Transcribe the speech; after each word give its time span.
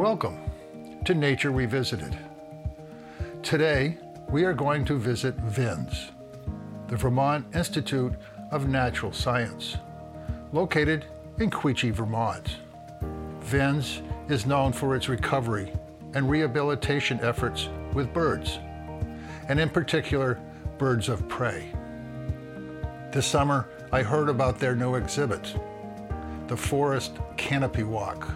Welcome 0.00 0.38
to 1.04 1.12
Nature 1.12 1.50
Revisited. 1.50 2.16
Today, 3.42 3.98
we 4.30 4.44
are 4.44 4.54
going 4.54 4.82
to 4.86 4.98
visit 4.98 5.34
VINS, 5.34 6.12
the 6.88 6.96
Vermont 6.96 7.44
Institute 7.54 8.14
of 8.50 8.66
Natural 8.66 9.12
Science, 9.12 9.76
located 10.54 11.04
in 11.38 11.50
Quechee, 11.50 11.92
Vermont. 11.92 12.56
VINS 13.40 14.00
is 14.30 14.46
known 14.46 14.72
for 14.72 14.96
its 14.96 15.10
recovery 15.10 15.70
and 16.14 16.30
rehabilitation 16.30 17.20
efforts 17.20 17.68
with 17.92 18.10
birds, 18.14 18.58
and 19.48 19.60
in 19.60 19.68
particular, 19.68 20.40
birds 20.78 21.10
of 21.10 21.28
prey. 21.28 21.70
This 23.12 23.26
summer, 23.26 23.68
I 23.92 24.02
heard 24.02 24.30
about 24.30 24.58
their 24.58 24.74
new 24.74 24.94
exhibit, 24.94 25.54
the 26.46 26.56
Forest 26.56 27.18
Canopy 27.36 27.82
Walk, 27.82 28.26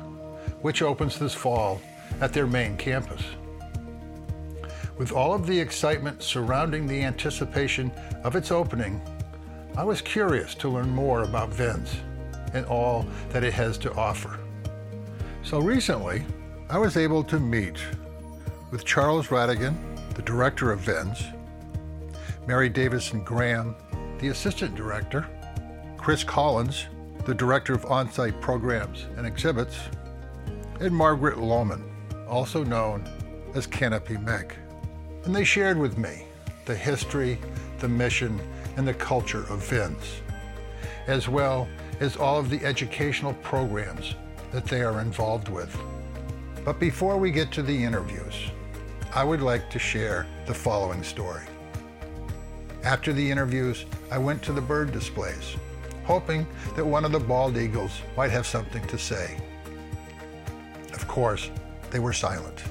which 0.64 0.80
opens 0.80 1.18
this 1.18 1.34
fall 1.34 1.78
at 2.22 2.32
their 2.32 2.46
main 2.46 2.74
campus. 2.78 3.20
With 4.96 5.12
all 5.12 5.34
of 5.34 5.46
the 5.46 5.60
excitement 5.60 6.22
surrounding 6.22 6.86
the 6.86 7.02
anticipation 7.02 7.92
of 8.22 8.34
its 8.34 8.50
opening, 8.50 8.98
I 9.76 9.84
was 9.84 10.00
curious 10.00 10.54
to 10.54 10.70
learn 10.70 10.88
more 10.88 11.24
about 11.24 11.52
VINS 11.52 11.94
and 12.54 12.64
all 12.64 13.04
that 13.28 13.44
it 13.44 13.52
has 13.52 13.76
to 13.76 13.92
offer. 13.92 14.40
So 15.42 15.60
recently, 15.60 16.24
I 16.70 16.78
was 16.78 16.96
able 16.96 17.22
to 17.24 17.38
meet 17.38 17.76
with 18.70 18.86
Charles 18.86 19.26
Rattigan, 19.26 19.76
the 20.14 20.22
director 20.22 20.72
of 20.72 20.80
VINS, 20.80 21.24
Mary 22.46 22.70
Davison 22.70 23.22
Graham, 23.22 23.76
the 24.18 24.28
assistant 24.28 24.74
director, 24.76 25.26
Chris 25.98 26.24
Collins, 26.24 26.86
the 27.26 27.34
director 27.34 27.74
of 27.74 27.84
on 27.84 28.10
site 28.10 28.40
programs 28.40 29.04
and 29.18 29.26
exhibits, 29.26 29.76
and 30.84 30.94
Margaret 30.94 31.38
Lowman, 31.38 31.84
also 32.28 32.64
known 32.64 33.04
as 33.54 33.66
Canopy 33.66 34.16
Meg 34.18 34.54
and 35.24 35.34
they 35.34 35.44
shared 35.44 35.78
with 35.78 35.96
me 35.96 36.24
the 36.66 36.74
history, 36.74 37.38
the 37.78 37.88
mission, 37.88 38.40
and 38.76 38.86
the 38.86 38.94
culture 38.94 39.44
of 39.50 39.64
VINS, 39.64 40.20
as 41.06 41.28
well 41.28 41.68
as 42.00 42.16
all 42.16 42.38
of 42.38 42.50
the 42.50 42.62
educational 42.64 43.34
programs 43.34 44.14
that 44.52 44.66
they 44.66 44.82
are 44.82 45.00
involved 45.00 45.48
with. 45.48 45.76
But 46.64 46.78
before 46.78 47.18
we 47.18 47.30
get 47.30 47.52
to 47.52 47.62
the 47.62 47.84
interviews, 47.84 48.34
I 49.14 49.24
would 49.24 49.42
like 49.42 49.70
to 49.70 49.78
share 49.78 50.26
the 50.46 50.54
following 50.54 51.02
story. 51.02 51.42
After 52.82 53.12
the 53.12 53.30
interviews, 53.30 53.86
I 54.10 54.18
went 54.18 54.42
to 54.42 54.52
the 54.52 54.60
bird 54.60 54.92
displays, 54.92 55.56
hoping 56.04 56.46
that 56.76 56.84
one 56.84 57.04
of 57.04 57.12
the 57.12 57.20
bald 57.20 57.56
eagles 57.56 58.00
might 58.16 58.30
have 58.30 58.46
something 58.46 58.86
to 58.88 58.98
say. 58.98 59.38
Of 61.04 61.08
course, 61.08 61.50
they 61.90 61.98
were 61.98 62.14
silent. 62.14 62.64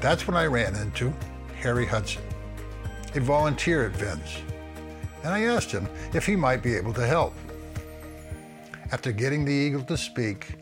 That's 0.00 0.28
when 0.28 0.36
I 0.36 0.46
ran 0.46 0.76
into 0.76 1.12
Harry 1.56 1.84
Hudson, 1.84 2.22
a 3.16 3.20
volunteer 3.20 3.84
at 3.86 3.96
VINS, 3.96 4.42
and 5.24 5.34
I 5.34 5.42
asked 5.42 5.72
him 5.72 5.88
if 6.14 6.24
he 6.24 6.36
might 6.36 6.62
be 6.62 6.76
able 6.76 6.92
to 6.92 7.04
help. 7.04 7.34
After 8.92 9.10
getting 9.10 9.44
the 9.44 9.50
eagle 9.52 9.82
to 9.82 9.96
speak, 9.96 10.54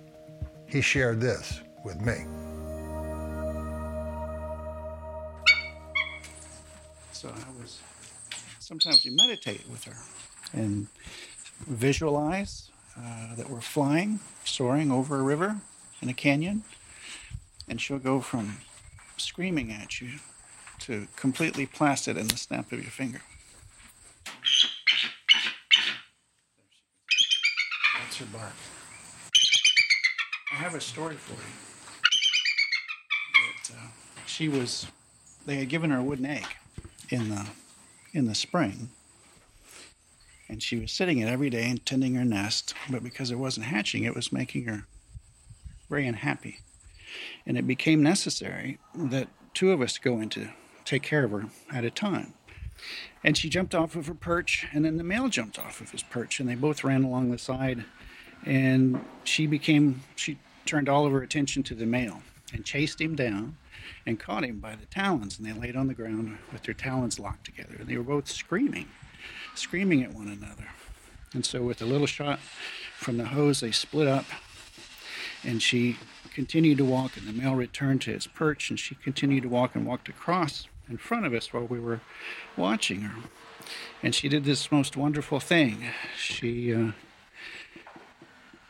he 0.67 0.81
shared 0.81 1.21
this 1.21 1.61
with 1.85 2.01
me. 2.01 2.25
So 7.13 7.29
I 7.29 7.61
was, 7.61 7.79
sometimes 8.59 9.05
you 9.05 9.15
meditate 9.15 9.69
with 9.69 9.85
her 9.85 9.97
and 10.55 10.87
visualize 11.69 12.71
uh, 12.99 13.35
that 13.37 13.51
we're 13.51 13.61
flying, 13.61 14.19
soaring 14.47 14.91
over 14.91 15.21
a 15.21 15.23
river 15.23 15.61
in 16.03 16.09
a 16.09 16.15
canyon, 16.15 16.65
and 17.69 17.81
she'll 17.81 17.99
go 17.99 18.21
from 18.21 18.59
screaming 19.17 19.71
at 19.71 20.01
you 20.01 20.13
to 20.81 21.07
completely 21.17 21.67
placid 21.67 22.17
in 22.17 22.29
the 22.29 22.37
snap 22.37 22.73
of 22.73 22.81
your 22.81 22.91
finger. 22.91 23.21
That's 28.03 28.17
her 28.17 28.27
bark. 28.27 28.53
I 30.53 30.57
have 30.57 30.75
a 30.75 30.81
story 30.81 31.17
for 31.17 31.35
you. 31.35 31.39
That, 33.69 33.77
uh, 33.77 33.89
she 34.27 34.49
was, 34.49 34.87
they 35.47 35.57
had 35.57 35.69
given 35.69 35.91
her 35.91 35.99
a 35.99 36.03
wooden 36.03 36.27
egg 36.27 36.47
in 37.11 37.29
the, 37.29 37.47
in 38.13 38.27
the 38.27 38.35
spring, 38.35 38.91
and 40.49 40.63
she 40.63 40.77
was 40.77 40.91
sitting 40.91 41.19
it 41.19 41.29
every 41.29 41.51
day 41.51 41.69
and 41.69 41.85
tending 41.85 42.15
her 42.15 42.25
nest, 42.25 42.75
but 42.91 43.05
because 43.05 43.31
it 43.31 43.39
wasn't 43.39 43.67
hatching, 43.67 44.05
it 44.05 44.17
was 44.17 44.33
making 44.33 44.65
her 44.65 44.87
very 45.91 46.07
unhappy. 46.07 46.61
And 47.45 47.59
it 47.59 47.67
became 47.67 48.03
necessary 48.03 48.79
that 48.95 49.29
two 49.53 49.73
of 49.73 49.83
us 49.83 49.99
go 49.99 50.21
in 50.21 50.31
to 50.31 50.49
take 50.85 51.03
care 51.03 51.25
of 51.25 51.33
her 51.33 51.47
at 51.73 51.85
a 51.85 51.91
time. 51.91 52.33
And 53.23 53.37
she 53.37 53.51
jumped 53.51 53.75
off 53.75 53.95
of 53.97 54.07
her 54.07 54.15
perch, 54.15 54.67
and 54.73 54.85
then 54.85 54.97
the 54.97 55.05
male 55.05 55.29
jumped 55.29 55.59
off 55.59 55.81
of 55.81 55.91
his 55.91 56.03
perch, 56.03 56.41
and 56.41 56.49
they 56.49 56.55
both 56.55 56.83
ran 56.83 57.05
along 57.05 57.31
the 57.31 57.39
side. 57.39 57.85
And 58.47 59.05
she 59.25 59.47
became, 59.47 60.03
she 60.17 60.39
turned 60.65 60.89
all 60.89 61.05
of 61.05 61.13
her 61.13 61.23
attention 61.23 61.63
to 61.65 61.75
the 61.75 61.85
male 61.85 62.23
and 62.55 62.65
chased 62.65 63.01
him 63.01 63.15
down 63.15 63.57
and 64.07 64.19
caught 64.19 64.45
him 64.45 64.61
by 64.61 64.77
the 64.77 64.87
talons. 64.87 65.39
And 65.39 65.47
they 65.47 65.53
laid 65.53 65.77
on 65.77 65.89
the 65.89 65.95
ground 65.95 66.39
with 66.53 66.63
their 66.63 66.75
talons 66.75 67.19
locked 67.19 67.45
together. 67.45 67.77
And 67.81 67.89
they 67.89 67.99
were 67.99 68.03
both 68.03 68.29
screaming, 68.29 68.89
screaming 69.55 70.03
at 70.03 70.15
one 70.15 70.29
another. 70.29 70.69
And 71.35 71.45
so, 71.45 71.63
with 71.63 71.83
a 71.83 71.85
little 71.85 72.07
shot 72.07 72.41
from 72.97 73.19
the 73.19 73.27
hose, 73.27 73.61
they 73.61 73.71
split 73.71 74.09
up. 74.09 74.25
And 75.45 75.63
she 75.63 75.97
continued 76.35 76.79
to 76.79 76.85
walk, 76.85 77.17
and 77.17 77.27
the 77.27 77.33
male 77.33 77.55
returned 77.55 78.03
to 78.03 78.13
his 78.13 78.27
perch, 78.27 78.71
and 78.71 78.79
she 78.79 78.95
continued 78.97 79.43
to 79.43 79.49
walk 79.49 79.75
and 79.75 79.87
walked 79.87 80.09
across 80.09 80.69
in 80.89 80.99
front 80.99 81.27
of 81.27 81.33
us 81.33 81.53
while 81.53 81.67
we 81.67 81.81
were 81.81 82.01
watching 82.57 83.03
her. 83.03 83.23
And 84.03 84.15
she 84.15 84.29
did 84.29 84.45
this 84.45 84.73
most 84.73 84.97
wonderful 84.97 85.41
thing. 85.41 85.87
She 86.17 86.75
uh, 86.75 86.93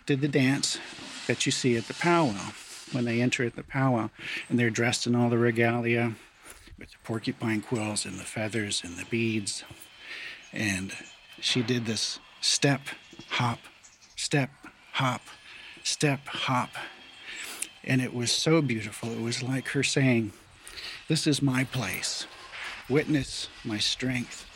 did 0.07 0.21
the 0.21 0.29
dance 0.29 0.79
that 1.27 1.47
you 1.47 1.53
see 1.53 1.77
at 1.77 1.87
the 1.87 1.95
powwow 1.95 2.53
when 2.93 3.05
they 3.05 3.21
enter 3.21 3.45
at 3.45 3.57
the 3.57 3.63
powwow, 3.63 4.11
and 4.49 4.59
they're 4.59 4.71
dressed 4.71 5.07
in 5.07 5.15
all 5.15 5.31
the 5.31 5.39
regalia 5.39 6.15
with 6.79 6.91
the 6.91 6.99
porcupine 7.05 7.61
quills 7.61 8.05
and 8.05 8.19
the 8.19 8.25
feathers 8.25 8.83
and 8.85 8.97
the 8.97 9.05
beads. 9.05 9.65
And 10.53 10.93
she 11.41 11.63
did 11.63 11.87
this 11.87 12.19
step, 12.41 12.81
hop, 13.29 13.61
step, 14.17 14.51
hop, 14.93 15.23
step, 15.83 16.27
hop. 16.27 16.71
And 17.85 18.01
it 18.01 18.15
was 18.15 18.31
so 18.31 18.61
beautiful. 18.61 19.11
It 19.11 19.21
was 19.21 19.43
like 19.43 19.69
her 19.69 19.83
saying, 19.83 20.33
this 21.09 21.27
is 21.27 21.43
my 21.43 21.65
place. 21.65 22.27
Witness 22.89 23.49
my 23.65 23.79
strength. 23.79 24.47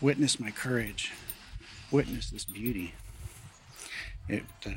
Witness 0.00 0.40
my 0.40 0.50
courage. 0.50 1.12
Witness 1.90 2.30
this 2.30 2.44
beauty. 2.44 2.94
It, 4.28 4.44
uh, 4.66 4.70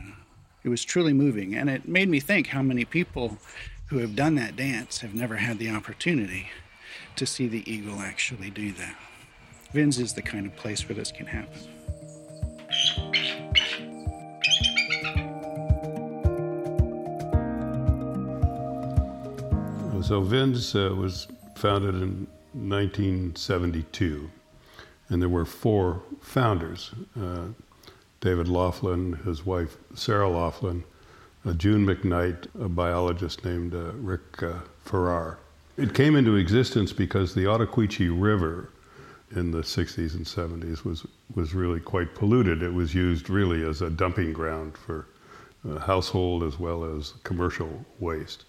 it 0.63 0.69
was 0.69 0.83
truly 0.83 1.13
moving, 1.13 1.55
and 1.55 1.69
it 1.69 1.87
made 1.87 2.09
me 2.09 2.19
think 2.19 2.47
how 2.47 2.61
many 2.61 2.85
people 2.85 3.37
who 3.87 3.97
have 3.97 4.15
done 4.15 4.35
that 4.35 4.55
dance 4.55 4.99
have 4.99 5.15
never 5.15 5.37
had 5.37 5.57
the 5.57 5.69
opportunity 5.69 6.49
to 7.15 7.25
see 7.25 7.47
the 7.47 7.69
eagle 7.69 7.99
actually 7.99 8.49
do 8.49 8.71
that. 8.73 8.95
VINS 9.73 9.99
is 9.99 10.13
the 10.13 10.21
kind 10.21 10.45
of 10.45 10.55
place 10.55 10.87
where 10.87 10.95
this 10.95 11.11
can 11.11 11.25
happen. 11.25 11.78
So 20.09 20.21
VINS 20.21 20.73
uh, 20.73 20.95
was 20.97 21.27
founded 21.55 21.93
in 21.93 22.25
1972, 22.53 24.31
and 25.07 25.21
there 25.21 25.29
were 25.29 25.45
four 25.45 26.01
founders 26.19 26.95
uh, 27.15 27.49
David 28.19 28.47
Laughlin, 28.47 29.13
his 29.23 29.45
wife 29.45 29.77
Sarah 29.93 30.27
Laughlin, 30.27 30.83
uh, 31.45 31.53
June 31.53 31.85
McKnight, 31.85 32.47
a 32.59 32.67
biologist 32.67 33.45
named 33.45 33.75
uh, 33.75 33.91
Rick 33.97 34.41
uh, 34.41 34.53
Farrar. 34.83 35.37
It 35.77 35.93
came 35.93 36.15
into 36.15 36.37
existence 36.37 36.91
because 36.91 37.35
the 37.35 37.43
Ottauquechee 37.43 38.09
River 38.11 38.71
in 39.35 39.51
the 39.51 39.61
60s 39.61 40.15
and 40.15 40.25
70s 40.25 40.83
was, 40.83 41.05
was 41.35 41.53
really 41.53 41.79
quite 41.79 42.15
polluted. 42.15 42.63
It 42.63 42.73
was 42.73 42.95
used 42.95 43.29
really 43.29 43.63
as 43.63 43.83
a 43.83 43.91
dumping 43.91 44.33
ground 44.33 44.75
for 44.75 45.05
uh, 45.69 45.77
household 45.77 46.41
as 46.41 46.57
well 46.57 46.83
as 46.83 47.13
commercial 47.23 47.85
waste. 47.99 48.45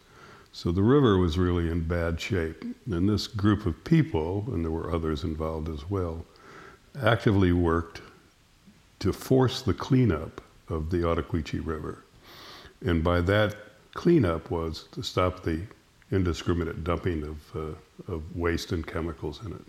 So 0.52 0.72
the 0.72 0.82
river 0.82 1.16
was 1.16 1.38
really 1.38 1.70
in 1.70 1.84
bad 1.84 2.20
shape. 2.20 2.64
And 2.90 3.08
this 3.08 3.26
group 3.26 3.66
of 3.66 3.82
people, 3.84 4.44
and 4.48 4.64
there 4.64 4.72
were 4.72 4.92
others 4.92 5.22
involved 5.22 5.68
as 5.68 5.88
well, 5.88 6.24
actively 7.02 7.52
worked 7.52 8.02
to 8.98 9.12
force 9.12 9.62
the 9.62 9.74
cleanup 9.74 10.40
of 10.68 10.90
the 10.90 10.98
Ottauquechee 10.98 11.64
River. 11.64 12.04
And 12.84 13.04
by 13.04 13.20
that 13.22 13.56
cleanup 13.94 14.50
was 14.50 14.84
to 14.92 15.02
stop 15.02 15.42
the 15.42 15.62
indiscriminate 16.10 16.82
dumping 16.82 17.22
of, 17.22 17.56
uh, 17.56 18.12
of 18.12 18.36
waste 18.36 18.72
and 18.72 18.86
chemicals 18.86 19.40
in 19.44 19.52
it. 19.52 19.64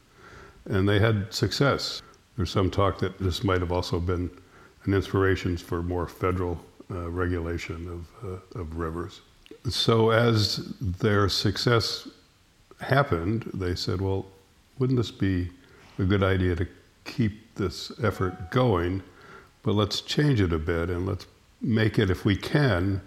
And 0.65 0.89
they 0.89 0.99
had 0.99 1.31
success. 1.33 2.01
There's 2.35 2.51
some 2.51 2.71
talk 2.71 2.99
that 2.99 3.19
this 3.19 3.43
might 3.43 3.61
have 3.61 3.71
also 3.71 3.99
been 3.99 4.29
an 4.85 4.93
inspiration 4.93 5.57
for 5.57 5.83
more 5.83 6.07
federal 6.07 6.59
uh, 6.89 7.09
regulation 7.09 7.87
of, 7.87 8.33
uh, 8.55 8.59
of 8.59 8.77
rivers 8.77 9.21
so 9.69 10.09
as 10.09 10.73
their 10.79 11.29
success 11.29 12.07
happened, 12.79 13.49
they 13.53 13.75
said, 13.75 14.01
well, 14.01 14.25
wouldn't 14.79 14.97
this 14.97 15.11
be 15.11 15.49
a 15.99 16.03
good 16.03 16.23
idea 16.23 16.55
to 16.55 16.67
keep 17.05 17.53
this 17.55 17.91
effort 18.03 18.51
going, 18.51 19.03
but 19.63 19.73
let's 19.73 20.01
change 20.01 20.41
it 20.41 20.51
a 20.51 20.57
bit 20.57 20.89
and 20.89 21.05
let's 21.05 21.27
make 21.61 21.99
it, 21.99 22.09
if 22.09 22.25
we 22.25 22.35
can, 22.35 23.01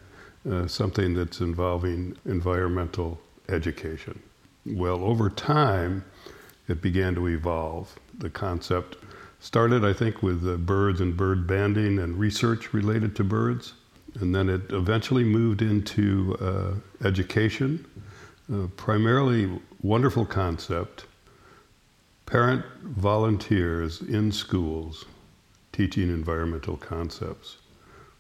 uh, 0.49 0.67
something 0.67 1.15
that's 1.15 1.41
involving 1.41 2.17
environmental 2.27 3.19
education. 3.49 4.21
Well, 4.67 5.03
over 5.03 5.29
time, 5.31 6.05
it 6.69 6.81
began 6.81 7.15
to 7.17 7.29
evolve. 7.29 7.95
The 8.19 8.31
concept 8.31 8.97
started, 9.41 9.85
I 9.85 9.93
think, 9.93 10.23
with 10.23 10.47
uh, 10.47 10.57
birds 10.57 11.01
and 11.01 11.17
bird 11.17 11.47
banding 11.47 11.99
and 11.99 12.19
research 12.19 12.73
related 12.73 13.17
to 13.17 13.25
birds. 13.25 13.75
And 14.21 14.35
then 14.35 14.49
it 14.49 14.63
eventually 14.71 15.25
moved 15.25 15.63
into 15.63 16.37
uh, 16.41 17.07
education, 17.07 17.85
uh, 18.53 18.69
primarily 18.77 19.51
wonderful 19.83 20.25
concept. 20.25 21.07
Parent 22.27 22.65
volunteers 22.83 24.01
in 24.03 24.31
schools 24.33 25.05
teaching 25.73 26.09
environmental 26.09 26.77
concepts, 26.77 27.59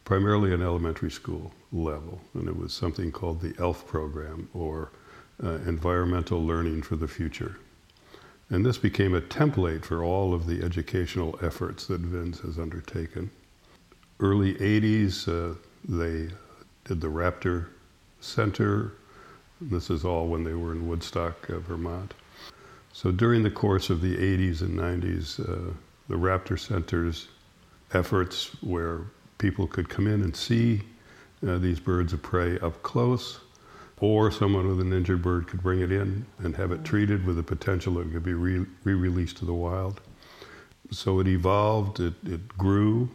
primarily 0.05 0.53
at 0.53 0.61
elementary 0.61 1.11
school 1.11 1.53
level. 1.73 2.21
And 2.35 2.49
it 2.49 2.57
was 2.57 2.73
something 2.73 3.13
called 3.13 3.41
the 3.41 3.55
ELF 3.61 3.87
program, 3.87 4.49
or 4.53 4.91
uh, 5.43 5.59
Environmental 5.67 6.45
Learning 6.45 6.83
for 6.83 6.97
the 6.97 7.09
Future. 7.09 7.57
And 8.51 8.65
this 8.65 8.79
became 8.79 9.15
a 9.15 9.21
template 9.21 9.85
for 9.85 10.03
all 10.03 10.35
of 10.35 10.47
the 10.47 10.63
educational 10.63 11.39
efforts 11.43 11.87
that 11.87 12.01
VINS 12.01 12.41
has 12.41 12.59
undertaken. 12.59 13.31
Early 14.21 14.55
80s, 14.55 15.29
uh, 15.29 15.57
they 15.89 16.29
did 16.85 17.01
the 17.01 17.09
Raptor 17.09 17.67
Center. 18.21 18.93
This 19.61 19.91
is 19.91 20.05
all 20.05 20.29
when 20.29 20.45
they 20.45 20.55
were 20.55 20.73
in 20.73 20.89
Woodstock, 20.89 21.49
uh, 21.51 21.59
Vermont. 21.59 22.15
So 22.93 23.11
during 23.11 23.43
the 23.43 23.51
course 23.51 23.91
of 23.91 24.01
the 24.01 24.17
80s 24.17 24.61
and 24.61 24.79
90s, 24.79 25.41
uh, 25.41 25.73
the 26.09 26.15
Raptor 26.15 26.59
Center's 26.59 27.29
efforts 27.93 28.51
where 28.63 29.03
people 29.39 29.67
could 29.67 29.89
come 29.89 30.07
in 30.07 30.23
and 30.23 30.35
see 30.35 30.83
uh, 31.47 31.59
these 31.59 31.81
birds 31.81 32.13
of 32.13 32.23
prey 32.23 32.59
up 32.61 32.83
close, 32.83 33.41
or 34.01 34.31
someone 34.31 34.69
with 34.69 34.81
an 34.81 34.93
injured 34.93 35.23
bird 35.23 35.47
could 35.47 35.63
bring 35.63 35.81
it 35.81 35.91
in 35.91 36.27
and 36.39 36.55
have 36.57 36.73
it 36.73 36.85
treated 36.85 37.25
with 37.25 37.37
the 37.37 37.43
potential 37.43 37.99
it 37.99 38.13
could 38.13 38.23
be 38.23 38.35
re 38.35 38.67
released 38.85 39.39
to 39.39 39.45
the 39.45 39.55
wild. 39.55 40.01
So 40.91 41.21
it 41.21 41.27
evolved, 41.27 42.01
it, 42.01 42.15
it 42.27 42.47
grew, 42.59 43.09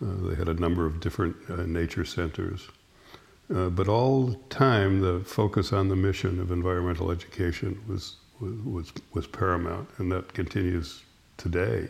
they 0.00 0.34
had 0.34 0.48
a 0.48 0.54
number 0.54 0.86
of 0.86 1.00
different 1.00 1.36
uh, 1.48 1.56
nature 1.66 2.04
centers. 2.04 2.68
Uh, 3.54 3.68
but 3.68 3.88
all 3.88 4.26
the 4.28 4.36
time, 4.48 5.00
the 5.00 5.20
focus 5.24 5.72
on 5.72 5.88
the 5.88 5.96
mission 5.96 6.40
of 6.40 6.52
environmental 6.52 7.10
education 7.10 7.80
was, 7.88 8.16
was, 8.40 8.92
was 9.12 9.26
paramount, 9.26 9.88
and 9.98 10.10
that 10.12 10.32
continues 10.32 11.02
today. 11.36 11.88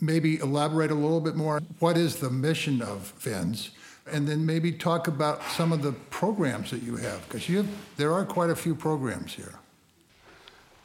Maybe 0.00 0.38
elaborate 0.38 0.90
a 0.90 0.94
little 0.94 1.20
bit 1.20 1.36
more. 1.36 1.62
What 1.78 1.96
is 1.96 2.16
the 2.16 2.30
mission 2.30 2.82
of 2.82 3.14
VINS? 3.18 3.70
And 4.12 4.28
then 4.28 4.44
maybe 4.44 4.72
talk 4.72 5.08
about 5.08 5.42
some 5.44 5.72
of 5.72 5.82
the 5.82 5.92
programs 5.92 6.70
that 6.70 6.82
you 6.82 6.96
have, 6.96 7.26
because 7.26 7.48
you 7.48 7.58
have, 7.58 7.68
there 7.96 8.12
are 8.12 8.24
quite 8.24 8.50
a 8.50 8.56
few 8.56 8.74
programs 8.74 9.34
here. 9.34 9.54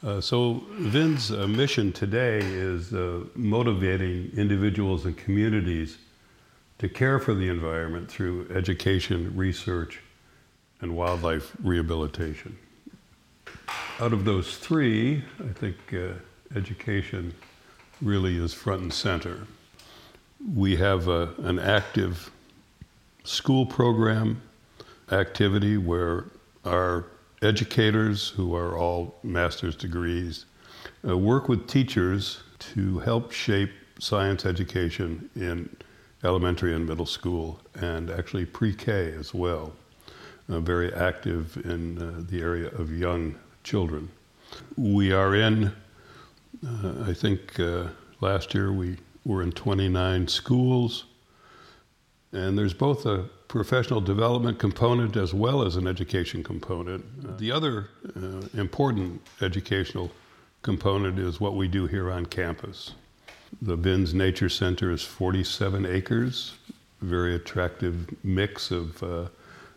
Uh, 0.04 0.20
so, 0.20 0.64
VIN's 0.70 1.30
uh, 1.30 1.46
mission 1.46 1.92
today 1.92 2.38
is 2.38 2.92
uh, 2.92 3.20
motivating 3.36 4.32
individuals 4.36 5.04
and 5.04 5.16
communities 5.16 5.98
to 6.82 6.88
care 6.88 7.20
for 7.20 7.32
the 7.32 7.48
environment 7.48 8.10
through 8.10 8.44
education, 8.52 9.32
research, 9.36 10.00
and 10.80 10.96
wildlife 10.96 11.52
rehabilitation. 11.62 12.58
Out 14.00 14.12
of 14.12 14.24
those 14.24 14.56
three, 14.56 15.22
I 15.38 15.52
think 15.52 15.76
uh, 15.92 16.14
education 16.56 17.32
really 18.00 18.36
is 18.36 18.52
front 18.52 18.82
and 18.82 18.92
center. 18.92 19.46
We 20.56 20.74
have 20.74 21.06
a, 21.06 21.32
an 21.44 21.60
active 21.60 22.32
school 23.22 23.64
program 23.64 24.42
activity 25.12 25.76
where 25.76 26.24
our 26.64 27.04
educators, 27.42 28.30
who 28.30 28.56
are 28.56 28.76
all 28.76 29.14
master's 29.22 29.76
degrees, 29.76 30.46
uh, 31.06 31.16
work 31.16 31.48
with 31.48 31.68
teachers 31.68 32.42
to 32.58 32.98
help 32.98 33.30
shape 33.30 33.70
science 34.00 34.44
education 34.44 35.30
in 35.36 35.68
elementary 36.24 36.74
and 36.74 36.86
middle 36.86 37.06
school, 37.06 37.60
and 37.74 38.10
actually 38.10 38.46
pre 38.46 38.74
K 38.74 39.12
as 39.12 39.34
well. 39.34 39.72
Uh, 40.48 40.60
very 40.60 40.92
active 40.92 41.56
in 41.64 41.98
uh, 41.98 42.22
the 42.28 42.42
area 42.42 42.68
of 42.70 42.90
young 42.90 43.34
children. 43.64 44.08
We 44.76 45.12
are 45.12 45.34
in, 45.34 45.72
uh, 46.66 47.04
I 47.06 47.14
think 47.14 47.58
uh, 47.60 47.86
last 48.20 48.52
year 48.54 48.72
we 48.72 48.98
were 49.24 49.42
in 49.42 49.52
29 49.52 50.28
schools, 50.28 51.04
and 52.32 52.58
there's 52.58 52.74
both 52.74 53.06
a 53.06 53.28
professional 53.46 54.00
development 54.00 54.58
component 54.58 55.16
as 55.16 55.32
well 55.32 55.62
as 55.62 55.76
an 55.76 55.86
education 55.86 56.42
component. 56.42 57.38
The 57.38 57.52
other 57.52 57.88
uh, 58.16 58.40
important 58.54 59.22
educational 59.40 60.10
component 60.62 61.18
is 61.18 61.40
what 61.40 61.54
we 61.54 61.68
do 61.68 61.86
here 61.86 62.10
on 62.10 62.26
campus. 62.26 62.92
The 63.60 63.76
VINS 63.76 64.14
Nature 64.14 64.48
Center 64.48 64.90
is 64.90 65.02
47 65.02 65.84
acres, 65.84 66.54
very 67.00 67.34
attractive 67.34 68.08
mix 68.24 68.70
of, 68.70 69.02
uh, 69.02 69.28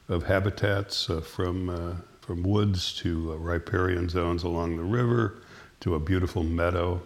of 0.08 0.24
habitats 0.24 1.10
uh, 1.10 1.22
from, 1.22 1.70
uh, 1.70 1.94
from 2.22 2.44
woods 2.44 2.94
to 2.96 3.34
uh, 3.34 3.36
riparian 3.36 4.08
zones 4.08 4.44
along 4.44 4.78
the 4.78 4.84
river 4.84 5.42
to 5.82 5.96
a 5.96 6.00
beautiful 6.00 6.44
meadow. 6.44 7.02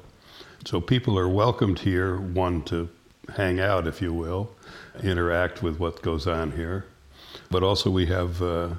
So 0.66 0.80
people 0.80 1.18
are 1.18 1.28
welcomed 1.28 1.80
here, 1.80 2.18
one, 2.18 2.62
to 2.64 2.90
hang 3.36 3.60
out, 3.60 3.88
if 3.88 4.02
you 4.02 4.14
will, 4.14 4.50
interact 5.04 5.64
with 5.64 5.80
what 5.80 6.02
goes 6.02 6.28
on 6.28 6.52
here. 6.52 6.86
But 7.50 7.64
also, 7.64 7.90
we 7.90 8.06
have 8.08 8.42
uh, 8.42 8.70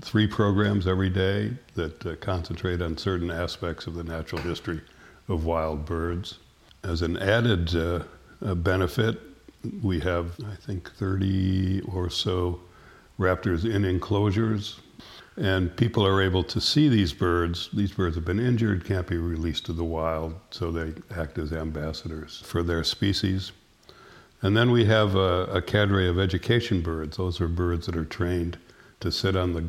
three 0.00 0.26
programs 0.26 0.86
every 0.86 1.10
day 1.10 1.52
that 1.74 2.04
uh, 2.04 2.16
concentrate 2.16 2.82
on 2.82 2.96
certain 2.98 3.30
aspects 3.30 3.86
of 3.86 3.94
the 3.94 4.04
natural 4.04 4.42
history 4.42 4.80
of 5.28 5.44
wild 5.44 5.84
birds. 5.86 6.38
As 6.86 7.02
an 7.02 7.16
added 7.16 7.74
uh, 7.74 8.54
benefit, 8.54 9.18
we 9.82 9.98
have, 10.00 10.36
I 10.46 10.54
think, 10.54 10.88
30 10.92 11.80
or 11.80 12.08
so 12.08 12.60
raptors 13.18 13.68
in 13.68 13.84
enclosures. 13.84 14.78
And 15.36 15.76
people 15.76 16.06
are 16.06 16.22
able 16.22 16.44
to 16.44 16.60
see 16.60 16.88
these 16.88 17.12
birds. 17.12 17.70
These 17.72 17.90
birds 17.90 18.14
have 18.14 18.24
been 18.24 18.38
injured, 18.38 18.84
can't 18.84 19.08
be 19.08 19.16
released 19.16 19.66
to 19.66 19.72
the 19.72 19.82
wild, 19.82 20.36
so 20.50 20.70
they 20.70 20.94
act 21.10 21.38
as 21.38 21.52
ambassadors 21.52 22.40
for 22.46 22.62
their 22.62 22.84
species. 22.84 23.50
And 24.40 24.56
then 24.56 24.70
we 24.70 24.84
have 24.84 25.16
a, 25.16 25.46
a 25.46 25.62
cadre 25.62 26.08
of 26.08 26.20
education 26.20 26.82
birds. 26.82 27.16
Those 27.16 27.40
are 27.40 27.48
birds 27.48 27.86
that 27.86 27.96
are 27.96 28.04
trained 28.04 28.58
to 29.00 29.10
sit 29.10 29.34
on 29.34 29.54
the 29.54 29.64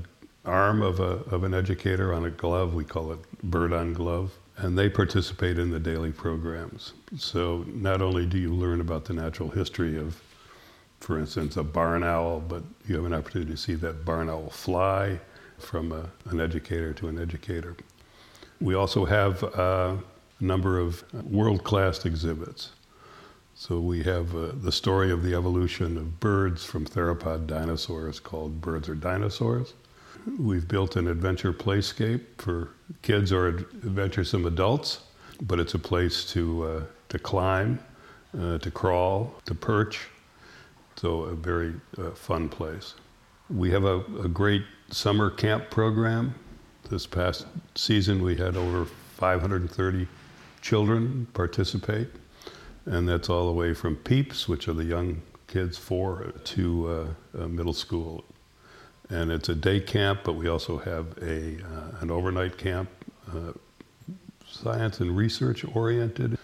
arm 0.45 0.83
of, 0.83 1.00
a, 1.00 1.24
of 1.33 1.43
an 1.43 1.55
educator 1.55 2.13
on 2.13 2.25
a 2.25 2.29
glove. 2.29 2.75
We 2.75 2.83
call 2.83 3.12
it 3.12 3.19
bird 3.41 3.74
on 3.74 3.93
glove 3.93 4.38
and 4.57 4.77
they 4.77 4.89
participate 4.89 5.59
in 5.59 5.69
the 5.69 5.79
daily 5.79 6.11
programs. 6.11 6.93
So 7.17 7.63
not 7.67 8.01
only 8.01 8.25
do 8.25 8.37
you 8.37 8.53
learn 8.53 8.81
about 8.81 9.05
the 9.05 9.13
natural 9.13 9.49
history 9.49 9.97
of, 9.97 10.19
for 10.99 11.19
instance, 11.19 11.57
a 11.57 11.63
barn 11.63 12.03
owl, 12.03 12.39
but 12.39 12.63
you 12.87 12.95
have 12.95 13.05
an 13.05 13.13
opportunity 13.13 13.51
to 13.51 13.57
see 13.57 13.75
that 13.75 14.03
barn 14.03 14.29
owl 14.29 14.49
fly 14.49 15.19
from 15.59 15.91
a, 15.91 16.09
an 16.29 16.41
educator 16.41 16.91
to 16.93 17.07
an 17.07 17.19
educator. 17.19 17.75
We 18.59 18.73
also 18.73 19.05
have 19.05 19.43
a 19.43 19.99
number 20.39 20.79
of 20.79 21.03
world 21.23 21.63
class 21.63 22.05
exhibits. 22.05 22.71
So 23.53 23.79
we 23.79 24.03
have 24.03 24.35
uh, 24.35 24.51
the 24.53 24.71
story 24.71 25.11
of 25.11 25.23
the 25.23 25.33
evolution 25.33 25.97
of 25.97 26.19
birds 26.19 26.63
from 26.63 26.85
theropod 26.85 27.47
dinosaurs 27.47 28.19
called 28.19 28.61
Birds 28.61 28.87
or 28.87 28.95
Dinosaurs. 28.95 29.73
We've 30.36 30.67
built 30.67 30.98
an 30.98 31.07
adventure 31.07 31.53
playscape 31.53 32.22
for 32.38 32.72
kids 33.01 33.31
or 33.31 33.48
adventuresome 33.48 34.46
adults, 34.46 35.03
but 35.41 35.57
it's 35.57 35.74
a 35.74 35.79
place 35.79 36.25
to, 36.34 36.63
uh, 36.63 36.84
to 37.07 37.17
climb, 37.17 37.79
uh, 38.38 38.57
to 38.57 38.69
crawl, 38.69 39.34
to 39.46 39.55
perch. 39.55 40.10
So, 40.98 41.24
a 41.24 41.34
very 41.34 41.75
uh, 41.98 42.12
fun 42.12 42.50
place. 42.50 42.96
We 43.50 43.72
have 43.72 43.86
a, 43.86 44.00
a 44.22 44.27
great 44.27 44.63
summer 44.91 45.29
camp 45.29 45.69
program. 45.69 46.36
This 46.89 47.07
past 47.07 47.46
season, 47.75 48.22
we 48.22 48.36
had 48.36 48.57
over 48.57 48.86
530 48.86 50.07
children 50.62 51.27
participate, 51.34 52.10
and 52.86 53.07
that's 53.07 53.29
all 53.29 53.46
the 53.48 53.53
way 53.53 53.74
from 53.74 53.96
peeps, 53.96 54.50
which 54.50 54.67
are 54.67 54.74
the 54.74 54.84
young 54.84 55.22
kids, 55.48 55.77
four, 55.77 56.34
to 56.43 57.15
uh, 57.38 57.48
middle 57.48 57.74
school 57.74 58.25
and 59.09 59.31
it's 59.31 59.49
a 59.49 59.55
day 59.55 59.79
camp, 59.79 60.21
but 60.23 60.33
we 60.33 60.47
also 60.47 60.77
have 60.77 61.17
a 61.21 61.57
uh, 61.63 62.01
an 62.01 62.11
overnight 62.11 62.57
camp, 62.57 62.89
uh, 63.31 63.53
science 64.47 64.99
and 64.99 65.15
research 65.15 65.65
oriented. 65.75 66.37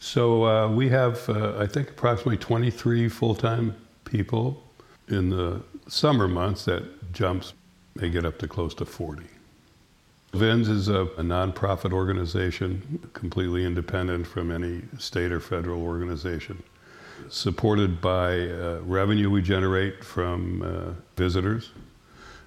So 0.00 0.44
uh, 0.46 0.68
we 0.68 0.88
have, 0.88 1.28
uh, 1.28 1.58
I 1.58 1.66
think, 1.66 1.90
approximately 1.90 2.38
23 2.38 3.08
full-time 3.08 3.76
people 4.04 4.62
in 5.08 5.28
the 5.28 5.60
summer 5.88 6.26
months, 6.26 6.64
that 6.64 7.12
jumps 7.12 7.52
may 7.94 8.08
get 8.08 8.24
up 8.24 8.38
to 8.38 8.48
close 8.48 8.74
to 8.74 8.84
40. 8.84 9.24
VINS 10.32 10.68
is 10.68 10.88
a, 10.88 11.02
a 11.02 11.22
nonprofit 11.22 11.92
organization, 11.92 13.10
completely 13.12 13.64
independent 13.64 14.26
from 14.26 14.50
any 14.50 14.82
state 14.98 15.32
or 15.32 15.40
federal 15.40 15.82
organization, 15.82 16.62
supported 17.28 18.00
by 18.00 18.48
uh, 18.48 18.80
revenue 18.84 19.30
we 19.30 19.42
generate 19.42 20.04
from 20.04 20.62
uh, 20.62 20.92
visitors, 21.16 21.70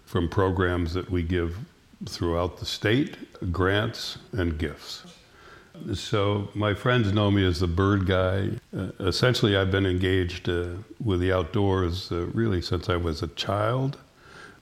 from 0.05 0.27
programs 0.29 0.93
that 0.93 1.09
we 1.09 1.23
give 1.23 1.57
throughout 2.05 2.57
the 2.57 2.65
state, 2.65 3.51
grants, 3.51 4.17
and 4.31 4.57
gifts. 4.57 5.03
So, 5.93 6.49
my 6.53 6.73
friends 6.75 7.11
know 7.13 7.31
me 7.31 7.45
as 7.45 7.59
the 7.59 7.67
bird 7.67 8.05
guy. 8.05 8.51
Uh, 8.77 8.89
essentially, 8.99 9.57
I've 9.57 9.71
been 9.71 9.87
engaged 9.87 10.47
uh, 10.47 10.67
with 11.03 11.19
the 11.19 11.33
outdoors 11.33 12.11
uh, 12.11 12.27
really 12.27 12.61
since 12.61 12.89
I 12.89 12.95
was 12.95 13.23
a 13.23 13.27
child. 13.29 13.97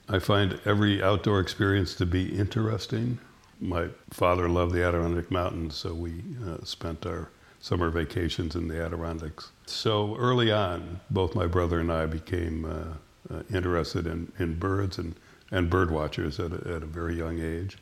I 0.07 0.19
find 0.19 0.59
every 0.65 1.03
outdoor 1.03 1.39
experience 1.39 1.95
to 1.95 2.05
be 2.05 2.37
interesting. 2.37 3.19
My 3.59 3.89
father 4.09 4.47
loved 4.47 4.73
the 4.73 4.83
Adirondack 4.83 5.29
Mountains, 5.29 5.75
so 5.75 5.93
we 5.93 6.23
uh, 6.47 6.63
spent 6.63 7.05
our 7.05 7.29
summer 7.61 7.89
vacations 7.89 8.55
in 8.55 8.67
the 8.67 8.83
Adirondacks. 8.83 9.51
So 9.65 10.15
early 10.17 10.51
on, 10.51 10.99
both 11.09 11.35
my 11.35 11.47
brother 11.47 11.79
and 11.79 11.91
I 11.91 12.05
became 12.07 12.65
uh, 12.65 13.33
uh, 13.33 13.43
interested 13.53 14.07
in, 14.07 14.31
in 14.39 14.57
birds 14.57 14.97
and, 14.97 15.15
and 15.51 15.69
bird 15.69 15.91
watchers 15.91 16.39
at 16.39 16.51
a, 16.51 16.75
at 16.75 16.83
a 16.83 16.87
very 16.87 17.15
young 17.15 17.39
age. 17.39 17.77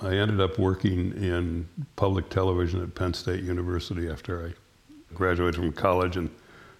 I 0.00 0.14
ended 0.16 0.40
up 0.40 0.58
working 0.58 1.12
in 1.12 1.68
public 1.96 2.30
television 2.30 2.82
at 2.82 2.94
Penn 2.94 3.12
State 3.12 3.42
University 3.42 4.08
after 4.08 4.46
I 4.46 5.14
graduated 5.14 5.56
from 5.56 5.72
college 5.72 6.16
and 6.16 6.30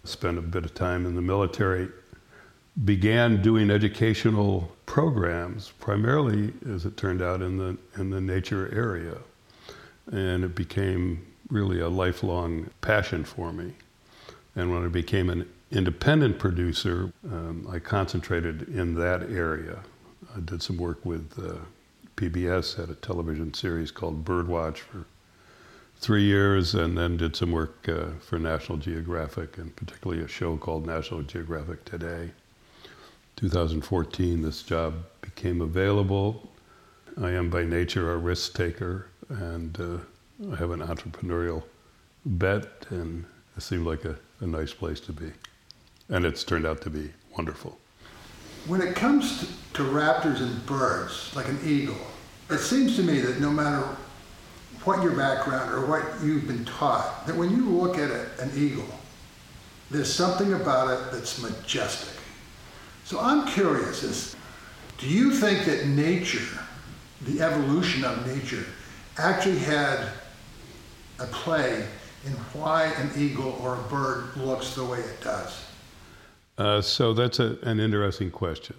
spent 0.05 0.39
a 0.39 0.43
bit 0.43 0.65
of 0.65 0.75
time 0.75 1.05
in 1.05 1.15
the 1.15 1.21
military 1.21 1.89
began 2.85 3.43
doing 3.43 3.71
educational 3.71 4.73
programs, 4.87 5.73
primarily, 5.79 6.53
as 6.71 6.87
it 6.87 6.97
turned 6.97 7.21
out, 7.21 7.43
in 7.43 7.59
the, 7.59 7.77
in 8.01 8.11
the 8.11 8.21
nature 8.21 8.75
area. 8.75 9.17
And 10.11 10.45
it 10.45 10.55
became 10.55 11.27
really 11.51 11.81
a 11.81 11.89
lifelong 11.89 12.71
passion 12.81 13.25
for 13.25 13.53
me. 13.53 13.73
And 14.55 14.73
when 14.73 14.85
I 14.85 14.89
became 14.89 15.31
an 15.31 15.49
independent 15.71 16.39
producer, 16.39 17.13
um, 17.31 17.67
I 17.71 17.79
concentrated 17.79 18.69
in 18.69 18.95
that 18.97 19.23
area. 19.31 19.81
I 20.37 20.41
did 20.41 20.63
some 20.63 20.77
work 20.77 21.05
with 21.05 21.33
uh, 21.39 21.59
PBS, 22.17 22.77
had 22.77 22.91
a 22.91 22.95
television 22.95 23.55
series 23.55 23.91
called 23.91 24.25
Birdwatch 24.25 24.79
for 24.79 25.07
three 25.97 26.25
years, 26.25 26.75
and 26.75 26.97
then 26.99 27.17
did 27.17 27.37
some 27.37 27.53
work 27.53 27.89
uh, 27.89 28.07
for 28.21 28.39
National 28.39 28.77
Geographic, 28.77 29.57
and 29.57 29.75
particularly 29.77 30.23
a 30.23 30.29
show 30.29 30.57
called 30.57 30.87
National 30.87 31.23
Geographic 31.23 31.85
Today. 31.85 32.31
2014, 33.37 34.43
this 34.43 34.63
job 34.63 34.95
became 35.21 35.61
available. 35.61 36.51
I 37.21 37.31
am 37.31 37.51
by 37.51 37.65
nature 37.65 38.13
a 38.13 38.17
risk 38.17 38.55
taker, 38.55 39.07
and 39.29 39.79
uh, 39.81 39.99
have 40.51 40.71
an 40.71 40.81
entrepreneurial 40.81 41.63
bet, 42.25 42.87
and 42.91 43.25
it 43.57 43.63
seemed 43.63 43.87
like 43.87 44.05
a, 44.05 44.17
a 44.41 44.47
nice 44.47 44.73
place 44.73 45.01
to 45.01 45.13
be. 45.13 45.31
And 46.09 46.25
it's 46.25 46.45
turned 46.45 46.67
out 46.67 46.81
to 46.83 46.91
be 46.91 47.11
wonderful. 47.37 47.79
When 48.67 48.81
it 48.81 48.95
comes 48.95 49.41
to, 49.41 49.47
to 49.75 49.83
raptors 49.83 50.41
and 50.41 50.65
birds, 50.67 51.35
like 51.35 51.49
an 51.49 51.59
eagle, 51.65 51.97
it 52.51 52.59
seems 52.59 52.97
to 52.97 53.03
me 53.03 53.21
that 53.21 53.41
no 53.41 53.51
matter 53.51 53.87
what 54.85 55.03
your 55.03 55.13
background 55.13 55.73
or 55.73 55.87
what 55.87 56.03
you've 56.23 56.47
been 56.47 56.65
taught, 56.65 57.27
that 57.27 57.37
when 57.37 57.51
you 57.51 57.65
look 57.69 57.99
at 57.99 58.11
a, 58.11 58.29
an 58.41 58.51
eagle, 58.57 58.85
there's 59.91 60.13
something 60.13 60.55
about 60.55 60.91
it 60.91 61.13
that's 61.13 61.41
majestic. 61.41 62.21
So 63.05 63.21
I'm 63.21 63.47
curious 63.47 64.03
is 64.03 64.37
do 64.99 65.09
you 65.09 65.33
think 65.33 65.67
that 65.67 65.87
nature, 65.87 66.59
the 67.23 67.41
evolution 67.43 68.05
of 68.05 68.27
nature, 68.27 68.65
actually 69.19 69.59
had 69.59 70.09
a 71.23 71.27
play 71.27 71.87
in 72.25 72.33
why 72.53 72.85
an 72.85 73.11
eagle 73.17 73.59
or 73.63 73.75
a 73.77 73.83
bird 73.85 74.37
looks 74.37 74.75
the 74.75 74.85
way 74.85 74.99
it 74.99 75.21
does? 75.23 75.65
Uh, 76.59 76.81
so 76.81 77.13
that's 77.13 77.41
a, 77.41 77.59
an 77.63 77.81
interesting 77.81 78.31
question. 78.31 78.77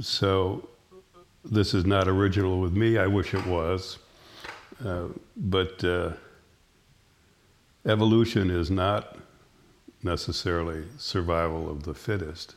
So 0.00 0.68
this 1.44 1.74
is 1.74 1.84
not 1.84 2.08
original 2.08 2.60
with 2.60 2.72
me. 2.72 2.98
I 2.98 3.06
wish 3.06 3.34
it 3.34 3.46
was. 3.46 3.98
Uh, 4.84 5.06
but 5.36 5.82
uh, 5.84 6.12
evolution 7.86 8.50
is 8.50 8.70
not 8.70 9.16
necessarily 10.02 10.84
survival 10.98 11.70
of 11.70 11.82
the 11.84 11.94
fittest 11.94 12.54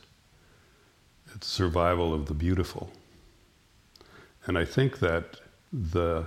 it's 1.34 1.46
survival 1.46 2.12
of 2.12 2.26
the 2.26 2.34
beautiful. 2.34 2.90
And 4.46 4.58
I 4.58 4.64
think 4.64 4.98
that 5.00 5.40
the 5.72 6.26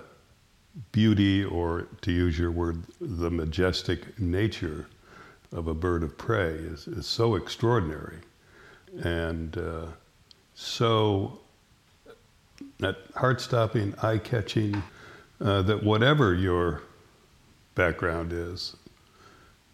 beauty, 0.91 1.43
or 1.43 1.87
to 2.01 2.11
use 2.11 2.37
your 2.37 2.51
word, 2.51 2.83
the 2.99 3.29
majestic 3.29 4.19
nature 4.19 4.87
of 5.51 5.67
a 5.67 5.73
bird 5.73 6.03
of 6.03 6.17
prey 6.17 6.53
is, 6.53 6.87
is 6.87 7.05
so 7.05 7.35
extraordinary 7.35 8.17
and 9.03 9.57
uh, 9.57 9.85
so 10.55 11.39
heart 13.15 13.41
stopping, 13.41 13.93
eye 14.01 14.17
catching, 14.17 14.81
uh, 15.41 15.61
that 15.61 15.83
whatever 15.83 16.33
your 16.33 16.81
background 17.75 18.31
is, 18.31 18.75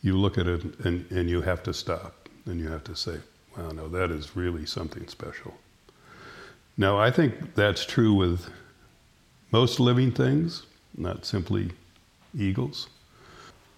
you 0.02 0.18
look 0.18 0.38
at 0.38 0.48
it 0.48 0.64
and, 0.86 1.10
and 1.12 1.30
you 1.30 1.42
have 1.42 1.62
to 1.64 1.74
stop 1.74 2.30
and 2.46 2.60
you 2.60 2.68
have 2.70 2.84
to 2.84 2.96
say, 2.96 3.18
Wow, 3.58 3.72
no, 3.72 3.88
that 3.90 4.12
is 4.12 4.36
really 4.36 4.66
something 4.66 5.08
special. 5.08 5.54
Now, 6.78 6.98
I 6.98 7.12
think 7.12 7.56
that's 7.56 7.86
true 7.86 8.14
with 8.14 8.50
most 9.52 9.80
living 9.80 10.12
things, 10.12 10.66
not 10.98 11.26
simply 11.26 11.72
eagles. 12.38 12.88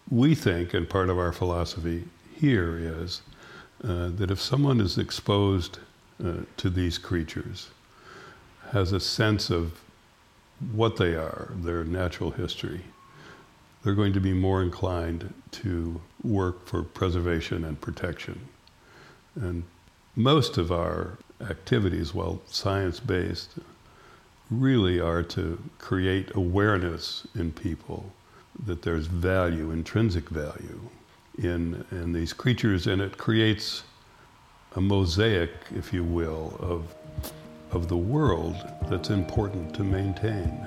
We 0.10 0.36
think, 0.36 0.74
and 0.74 0.90
part 0.90 1.10
of 1.10 1.18
our 1.18 1.32
philosophy 1.32 2.06
here 2.36 2.78
is 2.78 3.22
uh, 3.84 4.10
that 4.10 4.32
if 4.32 4.40
someone 4.40 4.80
is 4.80 4.98
exposed 4.98 5.80
uh, 6.24 6.34
to 6.58 6.70
these 6.70 6.98
creatures, 6.98 7.70
has 8.72 8.92
a 8.92 9.00
sense 9.00 9.50
of 9.50 9.80
what 10.74 10.98
they 10.98 11.16
are, 11.16 11.52
their 11.56 11.84
natural 11.84 12.32
history, 12.32 12.82
they're 13.84 13.96
going 13.96 14.14
to 14.14 14.20
be 14.20 14.34
more 14.34 14.62
inclined 14.62 15.34
to 15.52 16.00
work 16.24 16.68
for 16.68 16.84
preservation 16.84 17.66
and 17.66 17.82
protection. 17.82 18.40
And 19.36 19.64
most 20.16 20.58
of 20.58 20.72
our 20.72 21.18
activities, 21.50 22.14
while 22.14 22.42
science 22.48 23.00
based, 23.00 23.52
really 24.52 25.00
are 25.00 25.24
to 25.24 25.58
create 25.80 26.36
awareness 26.36 27.26
in 27.36 27.52
people 27.52 28.12
that 28.66 28.82
there's 28.82 29.08
value, 29.08 29.72
intrinsic 29.72 30.30
value, 30.30 30.80
in, 31.38 31.86
in 31.92 32.12
these 32.12 32.34
creatures, 32.34 32.88
and 32.88 33.02
it 33.02 33.18
creates 33.18 33.84
a 34.76 34.82
mosaic, 34.82 35.52
if 35.76 35.94
you 35.94 36.04
will, 36.04 36.56
of, 36.60 36.94
of 37.72 37.88
the 37.88 37.98
world 37.98 38.56
that's 38.90 39.10
important 39.10 39.74
to 39.74 39.84
maintain. 39.84 40.66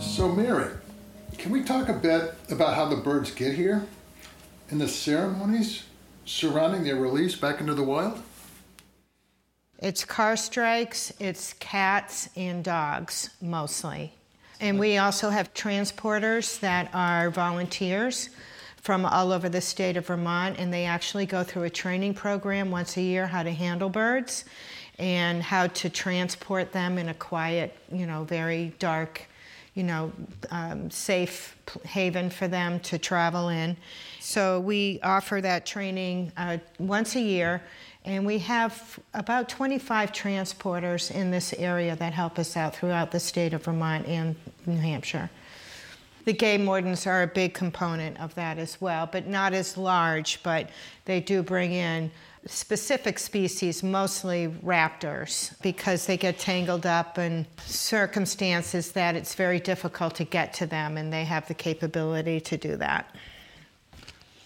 So, 0.00 0.28
Mary, 0.28 0.72
can 1.38 1.52
we 1.52 1.62
talk 1.62 1.88
a 1.88 1.94
bit 1.94 2.34
about 2.50 2.74
how 2.74 2.86
the 2.86 2.96
birds 2.96 3.30
get 3.30 3.54
here 3.54 3.86
and 4.70 4.80
the 4.80 4.88
ceremonies 4.88 5.84
surrounding 6.24 6.84
their 6.84 6.96
release 6.96 7.36
back 7.36 7.60
into 7.60 7.74
the 7.74 7.82
wild? 7.82 8.20
It's 9.80 10.04
car 10.04 10.36
strikes, 10.36 11.10
it's 11.18 11.54
cats 11.54 12.28
and 12.36 12.62
dogs 12.62 13.30
mostly. 13.40 14.12
And 14.60 14.78
we 14.78 14.98
also 14.98 15.30
have 15.30 15.54
transporters 15.54 16.60
that 16.60 16.90
are 16.92 17.30
volunteers 17.30 18.28
from 18.76 19.06
all 19.06 19.32
over 19.32 19.48
the 19.48 19.60
state 19.62 19.96
of 19.96 20.06
Vermont, 20.06 20.58
and 20.58 20.72
they 20.72 20.84
actually 20.84 21.24
go 21.24 21.42
through 21.42 21.62
a 21.62 21.70
training 21.70 22.12
program 22.12 22.70
once 22.70 22.98
a 22.98 23.02
year 23.02 23.26
how 23.26 23.42
to 23.42 23.52
handle 23.52 23.88
birds 23.88 24.44
and 24.98 25.42
how 25.42 25.66
to 25.68 25.88
transport 25.88 26.72
them 26.72 26.98
in 26.98 27.08
a 27.08 27.14
quiet, 27.14 27.74
you 27.90 28.06
know, 28.06 28.24
very 28.24 28.74
dark 28.78 29.26
you 29.74 29.84
know, 29.84 30.12
um, 30.50 30.90
safe 30.90 31.56
haven 31.84 32.28
for 32.28 32.48
them 32.48 32.80
to 32.80 32.98
travel 32.98 33.48
in. 33.48 33.76
So 34.18 34.60
we 34.60 34.98
offer 35.02 35.40
that 35.40 35.64
training 35.64 36.32
uh, 36.36 36.58
once 36.78 37.14
a 37.14 37.20
year, 37.20 37.62
and 38.04 38.24
we 38.24 38.38
have 38.38 38.98
about 39.14 39.48
25 39.48 40.12
transporters 40.12 41.10
in 41.10 41.30
this 41.30 41.52
area 41.54 41.94
that 41.96 42.12
help 42.12 42.38
us 42.38 42.56
out 42.56 42.74
throughout 42.74 43.10
the 43.10 43.20
state 43.20 43.52
of 43.52 43.64
Vermont 43.64 44.06
and 44.06 44.36
New 44.66 44.78
Hampshire. 44.78 45.30
The 46.24 46.32
game 46.32 46.66
wardens 46.66 47.06
are 47.06 47.22
a 47.22 47.26
big 47.26 47.54
component 47.54 48.20
of 48.20 48.34
that 48.34 48.58
as 48.58 48.80
well, 48.80 49.08
but 49.10 49.26
not 49.26 49.52
as 49.52 49.76
large, 49.76 50.42
but 50.42 50.70
they 51.04 51.20
do 51.20 51.42
bring 51.42 51.72
in 51.72 52.10
specific 52.46 53.18
species, 53.18 53.82
mostly 53.82 54.48
raptors, 54.64 55.60
because 55.62 56.06
they 56.06 56.16
get 56.16 56.38
tangled 56.38 56.86
up 56.86 57.18
in 57.18 57.46
circumstances 57.66 58.92
that 58.92 59.14
it's 59.14 59.34
very 59.34 59.60
difficult 59.60 60.14
to 60.16 60.24
get 60.24 60.52
to 60.54 60.66
them, 60.66 60.96
and 60.96 61.12
they 61.12 61.24
have 61.24 61.46
the 61.48 61.54
capability 61.54 62.40
to 62.40 62.56
do 62.56 62.76
that. 62.76 63.14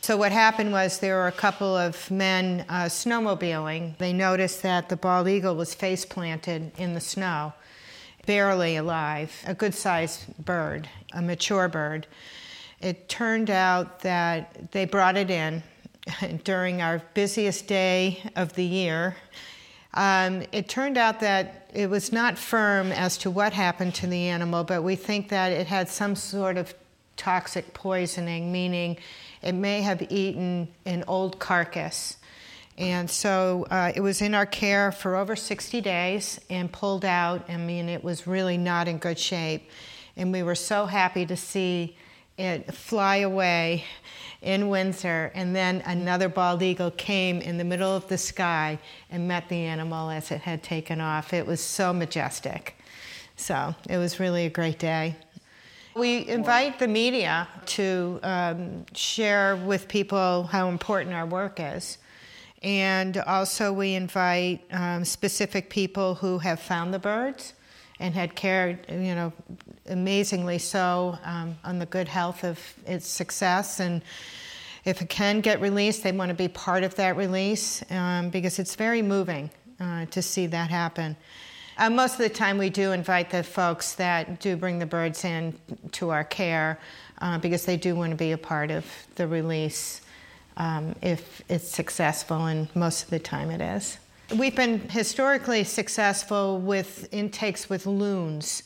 So, 0.05 0.19
what 0.19 0.33
happened 0.33 0.71
was 0.71 0.99
there 0.99 1.17
were 1.17 1.29
a 1.29 1.33
couple 1.33 1.75
of 1.75 2.11
men 2.11 2.67
uh, 2.69 2.91
snowmobiling. 2.91 3.97
They 3.97 4.13
noticed 4.13 4.61
that 4.61 4.91
the 4.91 4.99
bald 4.99 5.29
eagle 5.29 5.57
was 5.57 5.75
face 5.75 6.05
planted 6.05 6.73
in 6.77 6.93
the 6.93 7.01
snow, 7.01 7.55
barely 8.27 8.77
alive, 8.77 9.33
a 9.47 9.55
good 9.55 9.75
sized 9.75 10.27
bird, 10.45 10.91
a 11.15 11.23
mature 11.23 11.69
bird. 11.69 12.07
It 12.83 13.09
turned 13.09 13.49
out 13.49 14.01
that 14.01 14.73
they 14.73 14.85
brought 14.85 15.17
it 15.17 15.31
in 15.31 15.63
during 16.45 16.83
our 16.83 17.01
busiest 17.15 17.67
day 17.67 18.31
of 18.37 18.53
the 18.57 18.65
year. 18.67 19.17
Um, 19.95 20.43
it 20.53 20.69
turned 20.69 20.99
out 20.99 21.21
that 21.21 21.71
it 21.73 21.89
was 21.89 22.13
not 22.13 22.37
firm 22.37 22.93
as 22.93 23.17
to 23.17 23.31
what 23.31 23.55
happened 23.55 23.95
to 23.95 24.07
the 24.07 24.29
animal, 24.29 24.65
but 24.65 24.85
we 24.85 24.97
think 24.97 25.31
that 25.31 25.51
it 25.51 25.67
had 25.67 25.89
some 25.89 26.15
sort 26.15 26.59
of 26.59 26.75
toxic 27.17 27.73
poisoning, 27.73 28.53
meaning 28.53 28.99
it 29.45 29.55
may 29.55 29.83
have 29.83 30.11
eaten 30.11 30.69
an 30.87 31.05
old 31.07 31.39
carcass. 31.39 32.17
And 32.79 33.09
so 33.09 33.67
uh, 33.71 33.93
it 33.95 34.01
was 34.01 34.23
in 34.23 34.35
our 34.35 34.47
care 34.47 34.91
for 34.91 35.15
over 35.15 35.37
60 35.37 35.81
days 35.83 36.41
and 36.51 36.73
pulled 36.73 37.05
out. 37.05 37.49
I 37.49 37.59
mean, 37.59 37.89
it 37.89 38.03
was 38.03 38.27
really 38.27 38.57
not 38.57 38.89
in 38.89 38.99
good 38.99 39.19
shape. 39.19 39.69
And 40.17 40.33
we 40.33 40.43
were 40.43 40.55
so 40.55 40.87
happy 40.87 41.27
to 41.27 41.37
see 41.37 41.97
it 42.39 42.75
fly 42.75 43.17
away 43.17 43.85
in 44.41 44.71
Windsor. 44.71 45.31
And 45.35 45.55
then 45.55 45.83
another 45.85 46.29
bald 46.29 46.63
eagle 46.63 46.91
came 46.91 47.41
in 47.41 47.59
the 47.59 47.65
middle 47.65 47.95
of 47.95 48.09
the 48.09 48.19
sky 48.19 48.79
and 49.11 49.29
met 49.29 49.49
the 49.51 49.57
animal 49.57 50.11
as 50.11 50.31
it 50.31 50.41
had 50.41 50.63
taken 50.63 51.03
off. 51.03 51.35
It 51.35 51.47
was 51.47 51.61
so 51.61 51.93
majestic. 51.93 52.77
So 53.37 53.75
it 53.91 53.99
was 53.99 54.19
really 54.19 54.47
a 54.47 54.51
great 54.51 54.79
day. 54.79 55.17
We 55.97 56.27
invite 56.27 56.81
the 56.81 56.89
media 56.89 57.47
to 57.67 58.19
um, 58.25 58.85
share 58.95 59.55
with 59.55 59.87
people 59.87 60.43
how 60.43 60.69
important 60.69 61.15
our 61.15 61.25
work 61.25 61.61
is. 61.61 61.99
And 62.65 63.17
also, 63.19 63.73
we 63.73 63.95
invite 63.95 64.65
um, 64.73 65.05
specific 65.05 65.71
people 65.71 66.17
who 66.17 66.39
have 66.39 66.59
found 66.59 66.93
the 66.93 66.99
birds 66.99 67.53
and 68.01 68.13
had 68.13 68.35
cared, 68.35 68.85
you 68.91 69.15
know, 69.15 69.33
amazingly 69.87 70.59
so 70.59 71.17
um, 71.23 71.57
on 71.63 71.79
the 71.79 71.87
good 71.87 72.09
health 72.09 72.43
of 72.43 72.59
its 72.87 73.07
success. 73.07 73.79
And 73.79 74.03
if 74.85 75.01
it 75.01 75.09
can 75.09 75.43
get 75.43 75.61
released, 75.61 76.03
they 76.03 76.11
want 76.11 76.31
to 76.31 76.35
be 76.35 76.49
part 76.49 76.83
of 76.83 76.97
that 76.97 77.17
release 77.17 77.85
um, 77.93 78.31
because 78.31 78.59
it's 78.59 78.75
very 78.75 79.03
moving 79.03 79.49
uh, 79.79 80.07
to 80.07 80.23
see 80.23 80.47
that 80.49 80.71
happen. 80.71 81.17
Uh, 81.77 81.91
most 81.91 82.13
of 82.13 82.19
the 82.19 82.29
time, 82.29 82.57
we 82.57 82.71
do 82.71 82.93
invite 82.93 83.31
the 83.31 83.43
folks 83.43 83.95
that 83.95 84.39
do 84.41 84.57
bring 84.57 84.79
the 84.79 84.87
birds 84.87 85.25
in 85.25 85.59
to 85.91 86.11
our 86.11 86.23
care 86.23 86.79
uh, 87.21 87.37
because 87.39 87.65
they 87.65 87.77
do 87.77 87.97
want 87.97 88.11
to 88.11 88.17
be 88.17 88.31
a 88.31 88.39
part 88.39 88.71
of 88.71 88.87
the 89.17 89.27
release 89.27 90.01
um, 90.57 90.95
if 91.03 91.43
it's 91.49 91.69
successful, 91.69 92.47
and 92.47 92.69
most 92.77 93.03
of 93.03 93.11
the 93.11 93.19
time 93.19 93.51
it 93.51 93.61
is. 93.61 93.99
We've 94.37 94.55
been 94.55 94.89
historically 94.89 95.65
successful 95.65 96.61
with 96.61 97.09
intakes 97.13 97.69
with 97.69 97.87
loons. 97.87 98.63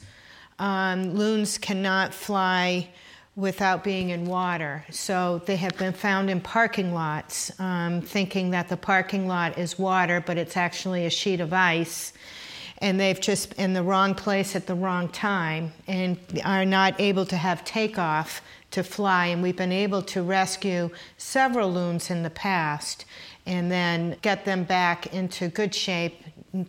Um, 0.59 1.15
loons 1.15 1.57
cannot 1.57 2.13
fly 2.13 2.91
without 3.37 3.85
being 3.85 4.11
in 4.11 4.27
water, 4.27 4.85
so 4.91 5.41
they 5.47 5.57
have 5.57 5.79
been 5.79 5.95
found 5.95 6.29
in 6.29 6.41
parking 6.41 6.93
lots, 6.93 7.59
um, 7.59 8.03
thinking 8.03 8.51
that 8.51 8.69
the 8.69 8.77
parking 8.77 9.27
lot 9.27 9.57
is 9.57 9.79
water, 9.79 10.23
but 10.27 10.37
it's 10.37 10.59
actually 10.59 11.07
a 11.07 11.11
sheet 11.11 11.41
of 11.41 11.55
ice 11.55 12.13
and 12.81 12.99
they've 12.99 13.21
just 13.21 13.53
in 13.55 13.73
the 13.73 13.83
wrong 13.83 14.15
place 14.15 14.55
at 14.55 14.67
the 14.67 14.75
wrong 14.75 15.09
time 15.09 15.73
and 15.87 16.19
are 16.45 16.65
not 16.65 17.01
able 17.01 17.27
to 17.27 17.37
have 17.37 17.65
takeoff 17.65 18.41
to 18.71 18.83
fly. 18.83 19.27
And 19.27 19.43
we've 19.43 19.57
been 19.57 19.73
able 19.73 20.03
to 20.03 20.23
rescue 20.23 20.91
several 21.17 21.73
loons 21.73 22.11
in 22.11 22.23
the 22.23 22.31
past 22.31 23.05
and 23.47 23.71
then 23.71 24.17
get 24.23 24.45
them 24.45 24.65
back 24.65 25.13
into 25.13 25.49
good 25.49 25.75
shape, 25.75 26.23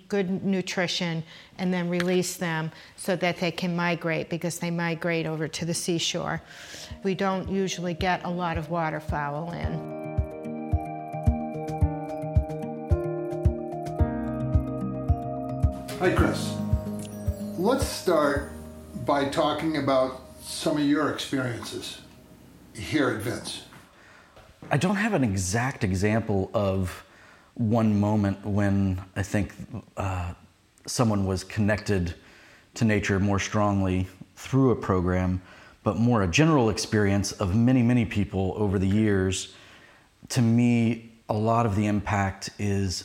good 0.08 0.44
nutrition, 0.44 1.24
and 1.58 1.74
then 1.74 1.90
release 1.90 2.38
them 2.38 2.72
so 2.96 3.16
that 3.18 3.38
they 3.38 3.52
can 3.52 3.76
migrate 3.76 4.30
because 4.30 4.60
they 4.60 4.72
migrate 4.72 5.26
over 5.26 5.48
to 5.48 5.66
the 5.66 5.74
seashore. 5.74 6.42
We 7.04 7.16
don't 7.16 7.50
usually 7.50 7.94
get 7.94 8.24
a 8.24 8.30
lot 8.30 8.58
of 8.58 8.70
waterfowl 8.70 9.52
in. 9.52 10.09
Hi, 16.00 16.14
Chris. 16.14 16.56
Let's 17.58 17.86
start 17.86 18.54
by 19.06 19.26
talking 19.26 19.76
about 19.76 20.22
some 20.42 20.78
of 20.78 20.84
your 20.84 21.12
experiences 21.12 22.00
here 22.74 23.10
at 23.10 23.22
VINS. 23.22 23.64
I 24.72 24.78
don't 24.78 24.96
have 24.96 25.14
an 25.14 25.26
exact 25.26 25.84
example 25.84 26.52
of 26.54 27.04
one 27.56 28.00
moment 28.00 28.46
when 28.46 29.02
I 29.18 29.24
think 29.24 29.52
uh, 29.98 30.36
someone 30.88 31.26
was 31.26 31.44
connected 31.44 32.14
to 32.76 32.86
nature 32.86 33.20
more 33.20 33.38
strongly 33.38 34.08
through 34.38 34.72
a 34.72 34.78
program, 34.78 35.42
but 35.84 35.98
more 35.98 36.24
a 36.24 36.28
general 36.28 36.70
experience 36.70 37.34
of 37.34 37.58
many, 37.58 37.84
many 37.84 38.06
people 38.06 38.54
over 38.56 38.80
the 38.80 38.88
years. 38.88 39.54
To 40.30 40.42
me, 40.42 41.12
a 41.28 41.34
lot 41.34 41.66
of 41.66 41.76
the 41.76 41.88
impact 41.88 42.52
is 42.58 43.04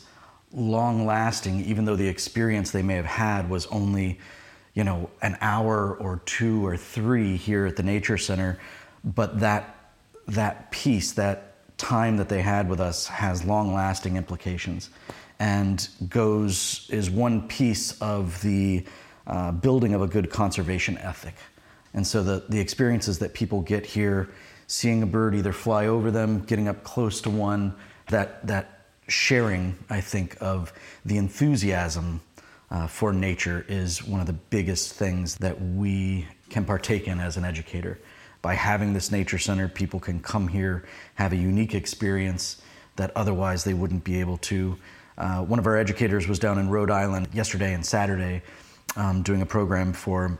long 0.54 1.04
lasting, 1.04 1.64
even 1.64 1.84
though 1.84 1.96
the 1.96 2.08
experience 2.08 2.70
they 2.70 2.82
may 2.82 2.94
have 2.94 3.04
had 3.04 3.50
was 3.50 3.66
only, 3.66 4.18
you 4.74 4.84
know, 4.84 5.10
an 5.20 5.36
hour 5.40 5.96
or 5.96 6.22
two 6.24 6.64
or 6.64 6.76
three 6.76 7.36
here 7.36 7.66
at 7.66 7.76
the 7.76 7.82
Nature 7.82 8.18
Center. 8.18 8.58
But 9.04 9.40
that, 9.40 9.92
that 10.28 10.70
piece, 10.70 11.12
that 11.12 11.76
time 11.76 12.16
that 12.18 12.28
they 12.28 12.40
had 12.40 12.68
with 12.68 12.80
us 12.80 13.06
has 13.08 13.44
long 13.44 13.74
lasting 13.74 14.16
implications 14.16 14.90
and 15.40 15.88
goes, 16.08 16.88
is 16.90 17.10
one 17.10 17.48
piece 17.48 18.00
of 18.00 18.40
the 18.42 18.84
uh, 19.26 19.50
building 19.50 19.92
of 19.94 20.02
a 20.02 20.06
good 20.06 20.30
conservation 20.30 20.96
ethic. 20.98 21.34
And 21.92 22.06
so 22.06 22.22
the, 22.22 22.44
the 22.48 22.60
experiences 22.60 23.18
that 23.18 23.34
people 23.34 23.60
get 23.60 23.84
here, 23.84 24.30
seeing 24.66 25.02
a 25.02 25.06
bird 25.06 25.34
either 25.34 25.52
fly 25.52 25.86
over 25.86 26.10
them, 26.10 26.44
getting 26.44 26.68
up 26.68 26.84
close 26.84 27.20
to 27.22 27.30
one, 27.30 27.74
that, 28.08 28.46
that 28.46 28.73
sharing, 29.08 29.76
I 29.90 30.00
think, 30.00 30.36
of 30.40 30.72
the 31.04 31.16
enthusiasm 31.16 32.20
uh, 32.70 32.86
for 32.86 33.12
nature 33.12 33.64
is 33.68 34.04
one 34.04 34.20
of 34.20 34.26
the 34.26 34.32
biggest 34.32 34.94
things 34.94 35.36
that 35.36 35.60
we 35.60 36.26
can 36.50 36.64
partake 36.64 37.06
in 37.06 37.20
as 37.20 37.36
an 37.36 37.44
educator. 37.44 38.00
By 38.42 38.54
having 38.54 38.92
this 38.92 39.10
nature 39.10 39.38
center, 39.38 39.68
people 39.68 40.00
can 40.00 40.20
come 40.20 40.48
here, 40.48 40.84
have 41.14 41.32
a 41.32 41.36
unique 41.36 41.74
experience 41.74 42.60
that 42.96 43.10
otherwise 43.16 43.64
they 43.64 43.74
wouldn't 43.74 44.04
be 44.04 44.20
able 44.20 44.38
to. 44.38 44.76
Uh, 45.16 45.42
one 45.42 45.58
of 45.58 45.66
our 45.66 45.76
educators 45.76 46.26
was 46.26 46.38
down 46.38 46.58
in 46.58 46.68
Rhode 46.68 46.90
Island 46.90 47.28
yesterday 47.32 47.74
and 47.74 47.84
Saturday 47.84 48.42
um, 48.96 49.22
doing 49.22 49.42
a 49.42 49.46
program 49.46 49.92
for 49.92 50.36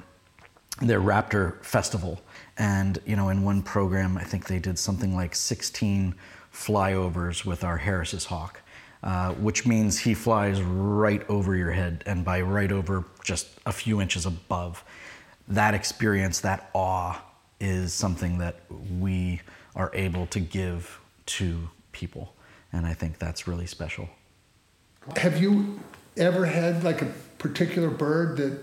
their 0.81 1.01
Raptor 1.01 1.63
Festival. 1.65 2.21
And, 2.59 2.99
you 3.07 3.17
know, 3.17 3.29
in 3.29 3.43
one 3.43 3.63
program, 3.63 4.17
I 4.19 4.25
think 4.25 4.47
they 4.47 4.59
did 4.59 4.79
something 4.79 5.15
like 5.15 5.35
16 5.35 6.15
flyovers 6.55 7.45
with 7.45 7.65
our 7.65 7.77
Harris's 7.77 8.27
hawk, 8.27 8.63
uh, 9.03 9.33
which 9.33 9.67
means 9.67 9.99
he 9.99 10.15
flies 10.15 10.63
right 10.63 11.29
over 11.29 11.55
your 11.57 11.73
head, 11.73 12.03
and 12.07 12.25
by 12.25 12.41
right 12.41 12.71
over, 12.71 13.05
just 13.23 13.49
a 13.67 13.73
few 13.73 14.01
inches 14.01 14.25
above. 14.25 14.85
That 15.49 15.75
experience, 15.75 16.41
that 16.41 16.71
awe, 16.73 17.21
is 17.61 17.93
something 17.93 18.39
that 18.39 18.61
we 18.99 19.41
are 19.75 19.91
able 19.95 20.27
to 20.29 20.41
give 20.41 21.01
to 21.27 21.69
people, 21.93 22.35
and 22.73 22.87
I 22.87 22.95
think 22.95 23.19
that's 23.19 23.47
really 23.47 23.67
special. 23.67 24.09
Have 25.17 25.41
you 25.41 25.81
ever 26.17 26.47
had 26.47 26.85
like 26.85 27.03
a 27.03 27.13
particular 27.39 27.91
bird 27.91 28.39
that 28.39 28.59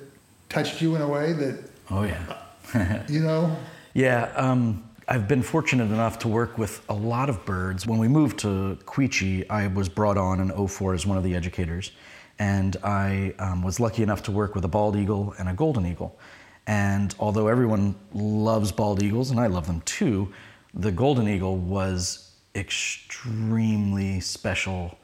touched 0.49 0.81
you 0.81 0.95
in 0.95 1.01
a 1.01 1.07
way 1.07 1.33
that? 1.33 1.69
Oh 1.89 2.03
yeah. 2.03 3.03
you 3.09 3.19
know. 3.19 3.55
Yeah. 3.93 4.31
Um, 4.35 4.89
I've 5.07 5.27
been 5.27 5.41
fortunate 5.41 5.85
enough 5.85 6.19
to 6.19 6.27
work 6.27 6.57
with 6.57 6.85
a 6.87 6.93
lot 6.93 7.29
of 7.29 7.43
birds. 7.43 7.87
When 7.87 7.97
we 7.97 8.07
moved 8.07 8.39
to 8.39 8.77
Quechee, 8.85 9.45
I 9.49 9.67
was 9.67 9.89
brought 9.89 10.17
on 10.17 10.39
in 10.39 10.67
04 10.67 10.93
as 10.93 11.05
one 11.05 11.17
of 11.17 11.23
the 11.23 11.35
educators. 11.35 11.91
And 12.37 12.77
I 12.83 13.33
um, 13.39 13.63
was 13.63 13.79
lucky 13.79 14.03
enough 14.03 14.23
to 14.23 14.31
work 14.31 14.53
with 14.53 14.63
a 14.63 14.67
bald 14.67 14.95
eagle 14.95 15.33
and 15.39 15.49
a 15.49 15.53
golden 15.53 15.85
eagle. 15.85 16.19
And 16.67 17.15
although 17.19 17.47
everyone 17.47 17.95
loves 18.13 18.71
bald 18.71 19.01
eagles, 19.01 19.31
and 19.31 19.39
I 19.39 19.47
love 19.47 19.65
them 19.65 19.81
too, 19.81 20.31
the 20.73 20.91
golden 20.91 21.27
eagle 21.27 21.57
was 21.57 22.31
extremely 22.55 24.19
special 24.19 24.97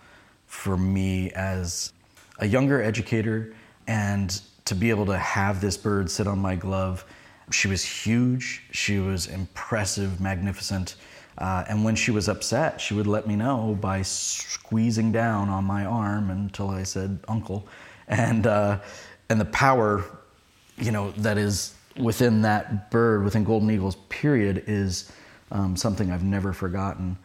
for 0.45 0.77
me 0.77 1.31
as 1.31 1.91
a 2.39 2.47
younger 2.47 2.81
educator 2.81 3.55
and 3.87 4.41
to 4.65 4.75
be 4.75 4.89
able 4.89 5.05
to 5.07 5.17
have 5.17 5.59
this 5.59 5.75
bird 5.75 6.11
sit 6.11 6.27
on 6.27 6.39
my 6.39 6.55
glove 6.55 7.03
she 7.51 7.67
was 7.67 7.83
huge, 7.83 8.63
she 8.71 8.99
was 8.99 9.27
impressive, 9.27 10.19
magnificent. 10.19 10.95
Uh, 11.37 11.63
and 11.69 11.83
when 11.83 11.95
she 11.95 12.11
was 12.11 12.27
upset, 12.27 12.81
she 12.81 12.93
would 12.93 13.07
let 13.07 13.27
me 13.27 13.35
know 13.35 13.77
by 13.79 14.01
squeezing 14.01 15.11
down 15.11 15.49
on 15.49 15.63
my 15.63 15.85
arm 15.85 16.31
until 16.31 16.69
I 16.69 16.83
said, 16.83 17.19
Uncle. 17.27 17.67
And, 18.07 18.47
uh, 18.47 18.79
and 19.29 19.39
the 19.39 19.45
power, 19.45 20.03
you 20.77 20.91
know, 20.91 21.11
that 21.11 21.37
is 21.37 21.73
within 21.97 22.41
that 22.41 22.91
bird, 22.91 23.23
within 23.23 23.43
Golden 23.43 23.69
Eagles, 23.69 23.95
period, 24.09 24.63
is 24.67 25.11
um, 25.51 25.75
something 25.75 26.11
I've 26.11 26.23
never 26.23 26.53
forgotten. 26.53 27.17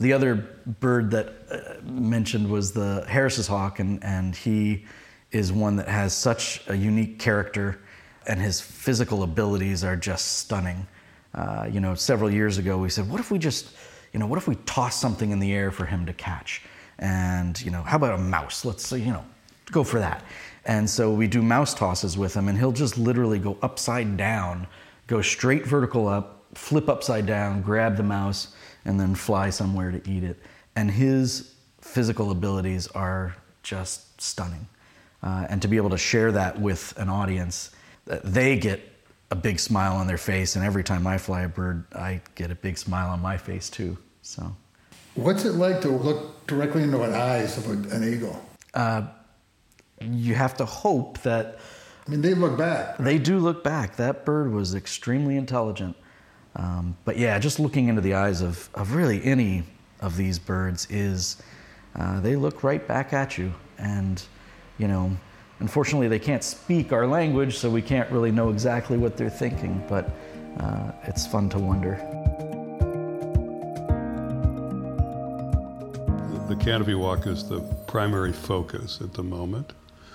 the 0.00 0.12
other 0.12 0.34
bird 0.80 1.10
that 1.12 1.32
uh, 1.50 1.80
mentioned 1.84 2.50
was 2.50 2.72
the 2.72 3.04
Harris's 3.08 3.46
hawk, 3.46 3.78
and, 3.78 4.02
and 4.02 4.34
he 4.34 4.84
is 5.30 5.52
one 5.52 5.76
that 5.76 5.88
has 5.88 6.14
such 6.14 6.62
a 6.68 6.74
unique 6.74 7.18
character, 7.18 7.78
and 8.26 8.40
his 8.40 8.60
physical 8.60 9.22
abilities 9.22 9.84
are 9.84 9.96
just 9.96 10.38
stunning. 10.38 10.86
Uh, 11.34 11.68
you 11.70 11.80
know, 11.80 11.94
several 11.94 12.30
years 12.30 12.58
ago, 12.58 12.78
we 12.78 12.88
said, 12.88 13.08
what 13.08 13.20
if 13.20 13.30
we 13.30 13.38
just, 13.38 13.70
you 14.12 14.20
know, 14.20 14.26
what 14.26 14.36
if 14.36 14.46
we 14.46 14.54
toss 14.66 15.00
something 15.00 15.30
in 15.30 15.38
the 15.38 15.52
air 15.52 15.70
for 15.70 15.86
him 15.86 16.06
to 16.06 16.12
catch? 16.12 16.62
And, 16.98 17.60
you 17.62 17.70
know, 17.70 17.82
how 17.82 17.96
about 17.96 18.18
a 18.18 18.22
mouse? 18.22 18.64
Let's, 18.64 18.92
you 18.92 19.12
know, 19.12 19.24
go 19.70 19.82
for 19.82 19.98
that. 19.98 20.24
And 20.64 20.88
so 20.88 21.12
we 21.12 21.26
do 21.26 21.42
mouse 21.42 21.74
tosses 21.74 22.16
with 22.16 22.34
him, 22.34 22.48
and 22.48 22.56
he'll 22.56 22.72
just 22.72 22.96
literally 22.98 23.38
go 23.38 23.58
upside 23.62 24.16
down, 24.16 24.66
go 25.06 25.20
straight 25.22 25.66
vertical 25.66 26.06
up, 26.06 26.44
flip 26.54 26.88
upside 26.88 27.26
down, 27.26 27.62
grab 27.62 27.96
the 27.96 28.02
mouse, 28.02 28.54
and 28.84 29.00
then 29.00 29.14
fly 29.14 29.50
somewhere 29.50 29.90
to 29.90 30.10
eat 30.10 30.22
it. 30.22 30.38
And 30.76 30.90
his 30.90 31.54
physical 31.80 32.30
abilities 32.30 32.86
are 32.88 33.34
just 33.62 34.20
stunning. 34.20 34.68
Uh, 35.22 35.46
and 35.48 35.62
to 35.62 35.68
be 35.68 35.76
able 35.76 35.90
to 35.90 35.98
share 35.98 36.32
that 36.32 36.60
with 36.60 36.94
an 36.96 37.08
audience, 37.08 37.70
they 38.06 38.58
get 38.58 38.80
a 39.30 39.34
big 39.34 39.58
smile 39.58 39.96
on 39.96 40.06
their 40.06 40.18
face. 40.18 40.56
And 40.56 40.64
every 40.64 40.84
time 40.84 41.06
I 41.06 41.18
fly 41.18 41.42
a 41.42 41.48
bird, 41.48 41.86
I 41.94 42.20
get 42.34 42.50
a 42.50 42.54
big 42.54 42.78
smile 42.78 43.10
on 43.10 43.20
my 43.20 43.38
face 43.38 43.70
too. 43.70 43.96
So, 44.20 44.54
what's 45.14 45.44
it 45.44 45.52
like 45.54 45.80
to 45.82 45.88
look 45.88 46.46
directly 46.46 46.82
into 46.82 46.98
the 46.98 47.16
eyes 47.16 47.56
of 47.58 47.92
an 47.92 48.12
eagle? 48.12 48.44
Uh, 48.74 49.06
you 50.00 50.34
have 50.34 50.56
to 50.58 50.64
hope 50.64 51.18
that. 51.22 51.58
I 52.06 52.10
mean, 52.10 52.20
they 52.20 52.34
look 52.34 52.58
back. 52.58 52.98
They 52.98 53.18
do 53.18 53.38
look 53.38 53.62
back. 53.62 53.96
That 53.96 54.24
bird 54.24 54.52
was 54.52 54.74
extremely 54.74 55.36
intelligent. 55.36 55.96
Um, 56.56 56.96
but 57.04 57.16
yeah, 57.16 57.38
just 57.38 57.58
looking 57.58 57.88
into 57.88 58.00
the 58.00 58.14
eyes 58.14 58.42
of, 58.42 58.68
of 58.74 58.94
really 58.94 59.24
any 59.24 59.62
of 60.00 60.16
these 60.16 60.38
birds 60.38 60.86
is 60.90 61.40
uh, 61.96 62.20
they 62.20 62.36
look 62.36 62.62
right 62.62 62.86
back 62.86 63.12
at 63.12 63.38
you. 63.38 63.54
And, 63.78 64.22
you 64.78 64.88
know, 64.88 65.16
unfortunately, 65.62 66.08
they 66.08 66.18
can't 66.18 66.42
speak 66.42 66.92
our 66.92 67.06
language, 67.06 67.56
so 67.56 67.70
we 67.70 67.80
can't 67.80 68.10
really 68.10 68.32
know 68.32 68.50
exactly 68.50 68.98
what 68.98 69.16
they're 69.16 69.30
thinking, 69.30 69.82
but 69.88 70.10
uh, 70.58 70.90
it's 71.04 71.24
fun 71.24 71.48
to 71.48 71.58
wonder. 71.58 71.94
The 76.48 76.56
canopy 76.56 76.94
walk 76.94 77.28
is 77.28 77.48
the 77.48 77.60
primary 77.86 78.32
focus 78.32 78.98
at 79.00 79.14
the 79.14 79.22
moment. 79.22 79.72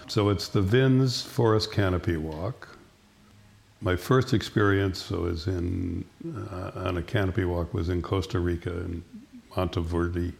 So 0.07 0.29
it's 0.29 0.49
the 0.49 0.61
Vins 0.61 1.21
Forest 1.21 1.71
Canopy 1.71 2.17
Walk. 2.17 2.67
My 3.81 3.95
first 3.95 4.33
experience 4.33 5.01
so 5.01 5.21
was 5.21 5.47
in 5.47 6.03
uh, 6.51 6.71
on 6.75 6.97
a 6.97 7.01
canopy 7.01 7.45
walk 7.45 7.73
was 7.73 7.89
in 7.89 8.01
Costa 8.01 8.39
Rica 8.39 8.71
in 8.71 9.03
Monteverde 9.55 10.33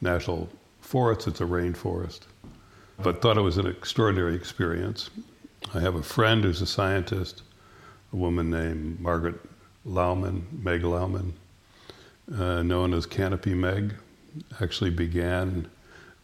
National 0.00 0.48
Forest. 0.80 1.28
It's 1.28 1.40
a 1.40 1.44
rainforest, 1.44 2.20
but 3.02 3.20
thought 3.20 3.36
it 3.36 3.42
was 3.42 3.58
an 3.58 3.66
extraordinary 3.66 4.34
experience. 4.34 5.10
I 5.74 5.80
have 5.80 5.94
a 5.94 6.02
friend 6.02 6.44
who's 6.44 6.62
a 6.62 6.66
scientist, 6.66 7.42
a 8.12 8.16
woman 8.16 8.50
named 8.50 9.00
Margaret 9.00 9.40
Lowman, 9.84 10.46
Meg 10.52 10.84
Lowman, 10.84 11.34
uh, 12.34 12.62
known 12.62 12.94
as 12.94 13.06
Canopy 13.06 13.54
Meg, 13.54 13.94
actually 14.60 14.90
began 14.90 15.68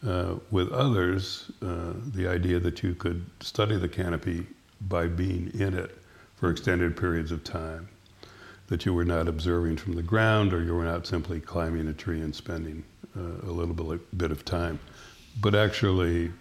uh, 0.05 0.35
with 0.51 0.69
others 0.71 1.51
uh, 1.61 1.93
the 2.13 2.27
idea 2.27 2.59
that 2.59 2.83
you 2.83 2.93
could 2.93 3.25
study 3.39 3.77
the 3.77 3.87
canopy 3.87 4.45
by 4.81 5.07
being 5.07 5.51
in 5.53 5.73
it 5.73 5.97
for 6.35 6.49
extended 6.49 6.97
periods 6.97 7.31
of 7.31 7.43
time. 7.43 7.87
That 8.67 8.85
you 8.85 8.93
were 8.93 9.05
not 9.05 9.27
observing 9.27 9.77
from 9.77 9.93
the 9.93 10.01
ground 10.01 10.53
or 10.53 10.63
you 10.63 10.73
were 10.73 10.83
not 10.83 11.05
simply 11.05 11.39
climbing 11.39 11.87
a 11.87 11.93
tree 11.93 12.21
and 12.21 12.35
spending 12.35 12.83
uh, 13.15 13.47
a 13.47 13.51
little 13.51 13.97
bit 14.17 14.31
of 14.31 14.43
time, 14.43 14.79
but 15.39 15.53
actually 15.53 16.31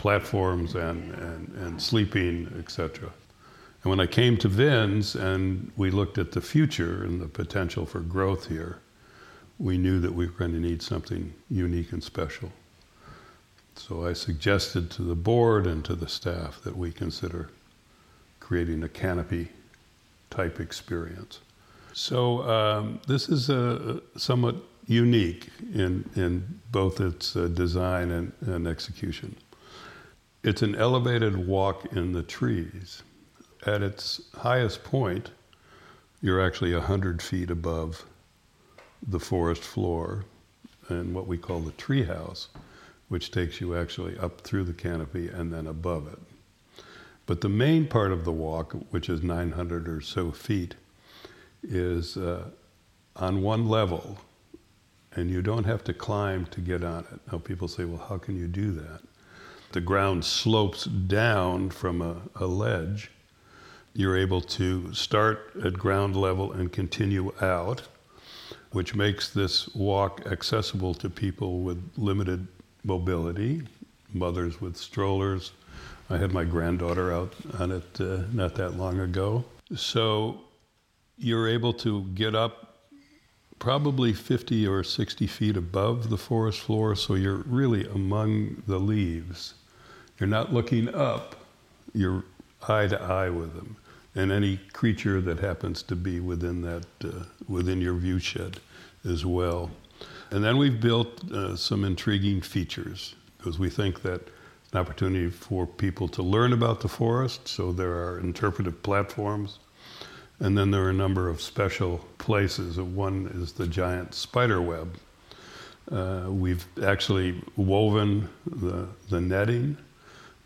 platforms 0.00 0.76
and, 0.76 1.12
and, 1.12 1.48
and 1.56 1.82
sleeping, 1.82 2.50
etc. 2.58 3.10
And 3.82 3.90
when 3.90 4.00
I 4.00 4.06
came 4.06 4.38
to 4.38 4.48
Vins 4.48 5.14
and 5.14 5.70
we 5.76 5.90
looked 5.90 6.16
at 6.16 6.32
the 6.32 6.40
future 6.40 7.04
and 7.04 7.20
the 7.20 7.28
potential 7.28 7.84
for 7.84 8.00
growth 8.00 8.48
here, 8.48 8.78
we 9.58 9.76
knew 9.76 10.00
that 10.00 10.14
we 10.14 10.24
were 10.24 10.32
going 10.32 10.52
to 10.52 10.58
need 10.58 10.80
something 10.80 11.34
unique 11.50 11.92
and 11.92 12.02
special. 12.02 12.50
So 13.76 14.06
I 14.06 14.14
suggested 14.14 14.90
to 14.92 15.02
the 15.02 15.14
board 15.14 15.66
and 15.66 15.84
to 15.84 15.94
the 15.94 16.08
staff 16.08 16.62
that 16.62 16.78
we 16.78 16.92
consider 16.92 17.50
creating 18.40 18.82
a 18.82 18.88
canopy 18.88 19.50
type 20.30 20.60
experience. 20.60 21.40
So 21.92 22.48
um, 22.48 23.00
this 23.06 23.28
is 23.28 23.50
a, 23.50 24.00
somewhat 24.16 24.56
unique 24.86 25.50
in, 25.74 26.08
in 26.16 26.58
both 26.72 27.02
its 27.02 27.36
uh, 27.36 27.48
design 27.48 28.10
and, 28.10 28.32
and 28.46 28.66
execution. 28.66 29.36
It's 30.42 30.62
an 30.62 30.74
elevated 30.74 31.46
walk 31.46 31.92
in 31.92 32.12
the 32.12 32.22
trees. 32.22 33.02
At 33.66 33.82
its 33.82 34.22
highest 34.34 34.82
point, 34.84 35.30
you're 36.22 36.40
actually 36.40 36.72
100 36.72 37.20
feet 37.20 37.50
above 37.50 38.06
the 39.06 39.20
forest 39.20 39.62
floor 39.62 40.24
and 40.88 41.14
what 41.14 41.26
we 41.26 41.36
call 41.36 41.60
the 41.60 41.72
treehouse, 41.72 42.48
which 43.08 43.30
takes 43.30 43.60
you 43.60 43.76
actually 43.76 44.18
up 44.18 44.40
through 44.40 44.64
the 44.64 44.72
canopy 44.72 45.28
and 45.28 45.52
then 45.52 45.66
above 45.66 46.10
it. 46.10 46.18
But 47.26 47.42
the 47.42 47.50
main 47.50 47.86
part 47.86 48.10
of 48.10 48.24
the 48.24 48.32
walk, 48.32 48.72
which 48.90 49.10
is 49.10 49.22
900 49.22 49.88
or 49.88 50.00
so 50.00 50.32
feet, 50.32 50.74
is 51.62 52.16
uh, 52.16 52.48
on 53.14 53.42
one 53.42 53.68
level, 53.68 54.18
and 55.12 55.30
you 55.30 55.42
don't 55.42 55.64
have 55.64 55.84
to 55.84 55.92
climb 55.92 56.46
to 56.46 56.62
get 56.62 56.82
on 56.82 57.00
it. 57.12 57.20
Now, 57.30 57.38
people 57.38 57.68
say, 57.68 57.84
well, 57.84 58.06
how 58.08 58.16
can 58.16 58.36
you 58.36 58.48
do 58.48 58.72
that? 58.72 59.02
The 59.72 59.80
ground 59.80 60.24
slopes 60.24 60.84
down 60.84 61.70
from 61.70 62.02
a, 62.02 62.16
a 62.36 62.46
ledge. 62.46 63.10
You're 63.94 64.16
able 64.16 64.40
to 64.42 64.92
start 64.92 65.52
at 65.64 65.74
ground 65.74 66.16
level 66.16 66.52
and 66.52 66.72
continue 66.72 67.32
out, 67.40 67.82
which 68.72 68.94
makes 68.94 69.30
this 69.30 69.72
walk 69.74 70.22
accessible 70.26 70.94
to 70.94 71.10
people 71.10 71.60
with 71.60 71.90
limited 71.96 72.46
mobility, 72.84 73.62
mothers 74.12 74.60
with 74.60 74.76
strollers, 74.76 75.52
I 76.12 76.18
had 76.18 76.32
my 76.32 76.42
granddaughter 76.42 77.12
out 77.12 77.32
on 77.60 77.70
it 77.70 78.00
uh, 78.00 78.22
not 78.32 78.56
that 78.56 78.76
long 78.76 78.98
ago. 78.98 79.44
So 79.76 80.40
you're 81.16 81.48
able 81.48 81.72
to 81.74 82.02
get 82.14 82.34
up 82.34 82.78
probably 83.60 84.12
50 84.12 84.66
or 84.66 84.82
60 84.82 85.28
feet 85.28 85.56
above 85.56 86.10
the 86.10 86.16
forest 86.16 86.60
floor, 86.60 86.96
so 86.96 87.14
you're 87.14 87.44
really 87.46 87.86
among 87.86 88.64
the 88.66 88.78
leaves. 88.78 89.54
You're 90.20 90.28
not 90.28 90.52
looking 90.52 90.94
up, 90.94 91.34
you're 91.94 92.24
eye 92.68 92.86
to 92.86 93.00
eye 93.00 93.30
with 93.30 93.54
them, 93.54 93.76
and 94.14 94.30
any 94.30 94.58
creature 94.74 95.20
that 95.22 95.38
happens 95.38 95.82
to 95.84 95.96
be 95.96 96.20
within 96.20 96.60
that, 96.60 96.84
uh, 97.02 97.24
within 97.48 97.80
your 97.80 97.94
viewshed 97.94 98.56
as 99.04 99.24
well. 99.24 99.70
And 100.30 100.44
then 100.44 100.58
we've 100.58 100.78
built 100.78 101.32
uh, 101.32 101.56
some 101.56 101.84
intriguing 101.84 102.42
features 102.42 103.14
because 103.38 103.58
we 103.58 103.70
think 103.70 104.02
that 104.02 104.28
an 104.72 104.78
opportunity 104.78 105.30
for 105.30 105.66
people 105.66 106.06
to 106.08 106.22
learn 106.22 106.52
about 106.52 106.80
the 106.80 106.88
forest. 106.88 107.48
So 107.48 107.72
there 107.72 107.92
are 107.92 108.20
interpretive 108.20 108.82
platforms. 108.82 109.58
And 110.38 110.56
then 110.56 110.70
there 110.70 110.84
are 110.84 110.90
a 110.90 110.94
number 110.94 111.28
of 111.28 111.40
special 111.40 111.98
places. 112.18 112.78
One 112.78 113.30
is 113.34 113.52
the 113.52 113.66
giant 113.66 114.14
spider 114.14 114.62
web. 114.62 114.96
Uh, 115.90 116.26
we've 116.28 116.64
actually 116.84 117.42
woven 117.56 118.28
the, 118.46 118.86
the 119.08 119.20
netting 119.20 119.76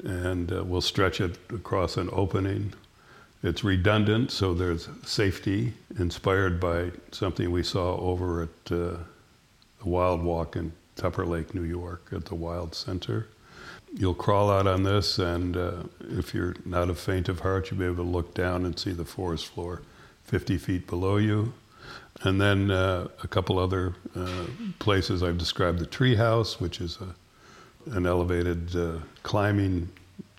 and 0.03 0.53
uh, 0.53 0.65
we'll 0.65 0.81
stretch 0.81 1.21
it 1.21 1.39
across 1.51 1.97
an 1.97 2.09
opening. 2.13 2.73
It's 3.43 3.63
redundant, 3.63 4.31
so 4.31 4.55
there's 4.55 4.89
safety 5.05 5.75
inspired 5.99 6.59
by 6.59 6.93
something 7.13 7.51
we 7.51 7.63
saw 7.63 7.97
over 7.99 8.43
at 8.43 8.73
uh, 8.73 8.97
the 9.79 9.85
Wild 9.85 10.23
Walk 10.23 10.57
in 10.57 10.73
Tupper 10.97 11.27
Lake, 11.27 11.55
New 11.55 11.63
York, 11.63 12.09
at 12.13 12.25
the 12.25 12.35
Wild 12.35 12.75
Center 12.75 13.29
you'll 13.97 14.15
crawl 14.15 14.51
out 14.51 14.67
on 14.67 14.83
this, 14.83 15.19
and 15.19 15.57
uh, 15.57 15.73
if 16.11 16.35
you're 16.35 16.55
not 16.65 16.91
a 16.91 16.95
faint 16.95 17.29
of 17.29 17.41
heart, 17.41 17.71
you'll 17.71 17.81
be 17.81 17.87
able 17.87 17.97
to 17.97 18.03
look 18.03 18.35
down 18.35 18.65
and 18.67 18.79
see 18.79 18.93
the 18.93 19.05
forest 19.05 19.47
floor 19.47 19.83
50 20.25 20.59
feet 20.59 20.87
below 20.87 21.17
you. 21.17 21.53
And 22.23 22.41
then 22.41 22.71
uh, 22.71 23.09
a 23.23 23.29
couple 23.29 23.59
other 23.59 23.95
uh, 24.17 24.47
places 24.79 25.23
I've 25.23 25.39
described 25.39 25.79
the 25.79 25.87
treehouse, 25.87 26.61
which 26.61 26.81
is 26.81 26.99
a, 27.01 27.15
an 27.93 28.07
elevated 28.07 28.75
uh, 28.77 28.99
climbing 29.23 29.89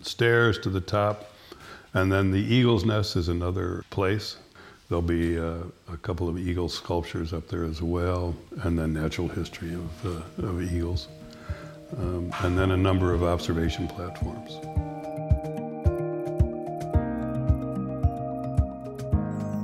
stairs 0.01 0.57
to 0.59 0.69
the 0.69 0.81
top. 0.81 1.31
And 1.93 2.11
then 2.11 2.31
the 2.31 2.39
eagle's 2.39 2.85
nest 2.85 3.15
is 3.15 3.29
another 3.29 3.83
place. 3.89 4.37
There'll 4.89 5.01
be 5.01 5.39
uh, 5.39 5.57
a 5.91 5.97
couple 5.97 6.29
of 6.29 6.37
eagle 6.37 6.69
sculptures 6.69 7.33
up 7.33 7.47
there 7.47 7.63
as 7.63 7.81
well, 7.81 8.35
and 8.63 8.77
then 8.77 8.93
natural 8.93 9.27
history 9.27 9.73
of, 9.73 10.05
uh, 10.05 10.47
of 10.47 10.61
eagles 10.61 11.07
um, 11.97 12.31
and 12.41 12.57
then 12.57 12.71
a 12.71 12.77
number 12.77 13.13
of 13.13 13.23
observation 13.23 13.87
platforms. 13.87 14.57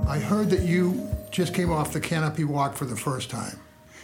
I 0.07 0.19
heard 0.19 0.49
that 0.49 0.61
you 0.61 1.07
just 1.29 1.53
came 1.53 1.71
off 1.71 1.93
the 1.93 1.99
canopy 1.99 2.43
walk 2.43 2.75
for 2.75 2.85
the 2.85 2.95
first 2.95 3.29
time. 3.29 3.59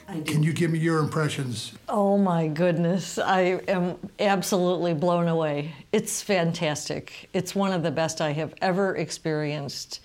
Can 0.07 0.41
you 0.41 0.53
give 0.53 0.71
me 0.71 0.79
your 0.79 0.99
impressions? 0.99 1.73
Oh 1.89 2.17
my 2.17 2.47
goodness, 2.47 3.19
I 3.19 3.59
am 3.67 3.97
absolutely 4.19 4.93
blown 4.93 5.27
away. 5.27 5.73
It's 5.91 6.21
fantastic. 6.21 7.29
It's 7.33 7.53
one 7.53 7.73
of 7.73 7.83
the 7.83 7.91
best 7.91 8.21
I 8.21 8.31
have 8.31 8.53
ever 8.61 8.95
experienced. 8.95 9.99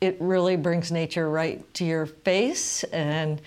It 0.00 0.16
really 0.18 0.56
brings 0.56 0.90
nature 0.90 1.30
right 1.30 1.62
to 1.74 1.84
your 1.84 2.06
face, 2.06 2.82
and 2.84 3.40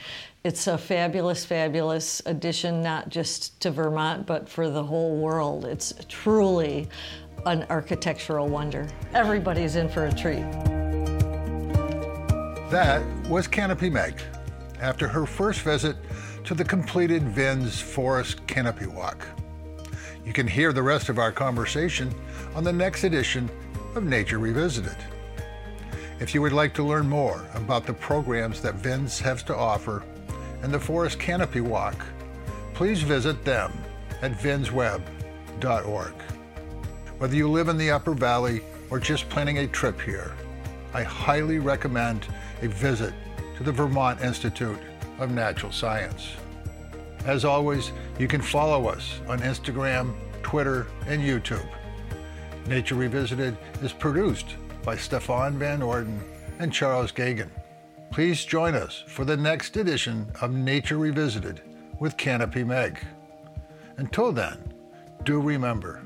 it's 0.45 0.67
a 0.67 0.77
fabulous, 0.77 1.43
fabulous 1.43 2.21
addition, 2.25 2.81
not 2.81 3.09
just 3.09 3.59
to 3.61 3.69
Vermont, 3.69 4.25
but 4.25 4.47
for 4.47 4.69
the 4.69 4.83
whole 4.83 5.17
world. 5.17 5.65
It's 5.65 5.93
truly 6.07 6.87
an 7.45 7.65
architectural 7.69 8.47
wonder. 8.47 8.87
Everybody's 9.13 9.75
in 9.75 9.89
for 9.89 10.05
a 10.05 10.13
treat. 10.13 10.49
That 12.71 13.03
was 13.27 13.47
Canopy 13.47 13.89
Meg 13.89 14.21
after 14.81 15.07
her 15.07 15.25
first 15.25 15.61
visit 15.61 15.95
to 16.45 16.53
the 16.53 16.63
completed 16.63 17.23
Vins 17.23 17.79
Forest 17.79 18.45
Canopy 18.47 18.85
Walk. 18.85 19.27
You 20.25 20.33
can 20.33 20.47
hear 20.47 20.73
the 20.73 20.83
rest 20.83 21.09
of 21.09 21.17
our 21.17 21.31
conversation 21.31 22.13
on 22.55 22.63
the 22.63 22.73
next 22.73 23.03
edition 23.03 23.49
of 23.95 24.03
Nature 24.03 24.39
Revisited. 24.39 24.97
If 26.19 26.35
you 26.35 26.41
would 26.41 26.53
like 26.53 26.73
to 26.75 26.83
learn 26.83 27.07
more 27.07 27.47
about 27.53 27.85
the 27.85 27.93
programs 27.93 28.61
that 28.61 28.75
Vins 28.75 29.19
has 29.19 29.41
to 29.43 29.55
offer 29.55 30.03
and 30.61 30.73
the 30.73 30.79
Forest 30.79 31.19
Canopy 31.19 31.61
Walk, 31.61 31.95
please 32.73 33.01
visit 33.01 33.43
them 33.45 33.71
at 34.21 34.33
vinsweb.org. 34.33 36.13
Whether 37.17 37.35
you 37.35 37.49
live 37.49 37.69
in 37.69 37.77
the 37.77 37.91
Upper 37.91 38.13
Valley 38.13 38.61
or 38.89 38.99
just 38.99 39.29
planning 39.29 39.59
a 39.59 39.67
trip 39.67 39.99
here, 40.01 40.33
I 40.93 41.03
highly 41.03 41.59
recommend 41.59 42.25
a 42.61 42.67
visit 42.67 43.13
to 43.59 43.65
the 43.65 43.71
Vermont 43.73 44.21
Institute 44.21 44.79
of 45.19 45.31
Natural 45.31 45.69
Science. 45.69 46.31
As 47.25 47.43
always, 47.43 47.91
you 48.17 48.25
can 48.25 48.41
follow 48.41 48.87
us 48.87 49.19
on 49.27 49.39
Instagram, 49.39 50.13
Twitter, 50.43 50.87
and 51.07 51.21
YouTube. 51.21 51.67
Nature 52.67 52.95
Revisited 52.95 53.57
is 53.83 53.91
produced 53.91 54.55
by 54.85 54.95
Stefan 54.95 55.59
Van 55.59 55.81
Orden 55.81 56.23
and 56.59 56.71
Charles 56.71 57.11
Gagan. 57.11 57.49
Please 58.11 58.45
join 58.45 58.75
us 58.75 59.03
for 59.07 59.25
the 59.25 59.35
next 59.35 59.75
edition 59.75 60.31
of 60.39 60.53
Nature 60.53 60.97
Revisited 60.97 61.61
with 61.99 62.15
Canopy 62.15 62.63
Meg. 62.63 62.97
Until 63.97 64.31
then, 64.31 64.73
do 65.25 65.41
remember, 65.41 66.01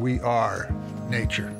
we 0.00 0.18
are 0.18 0.74
nature. 1.08 1.54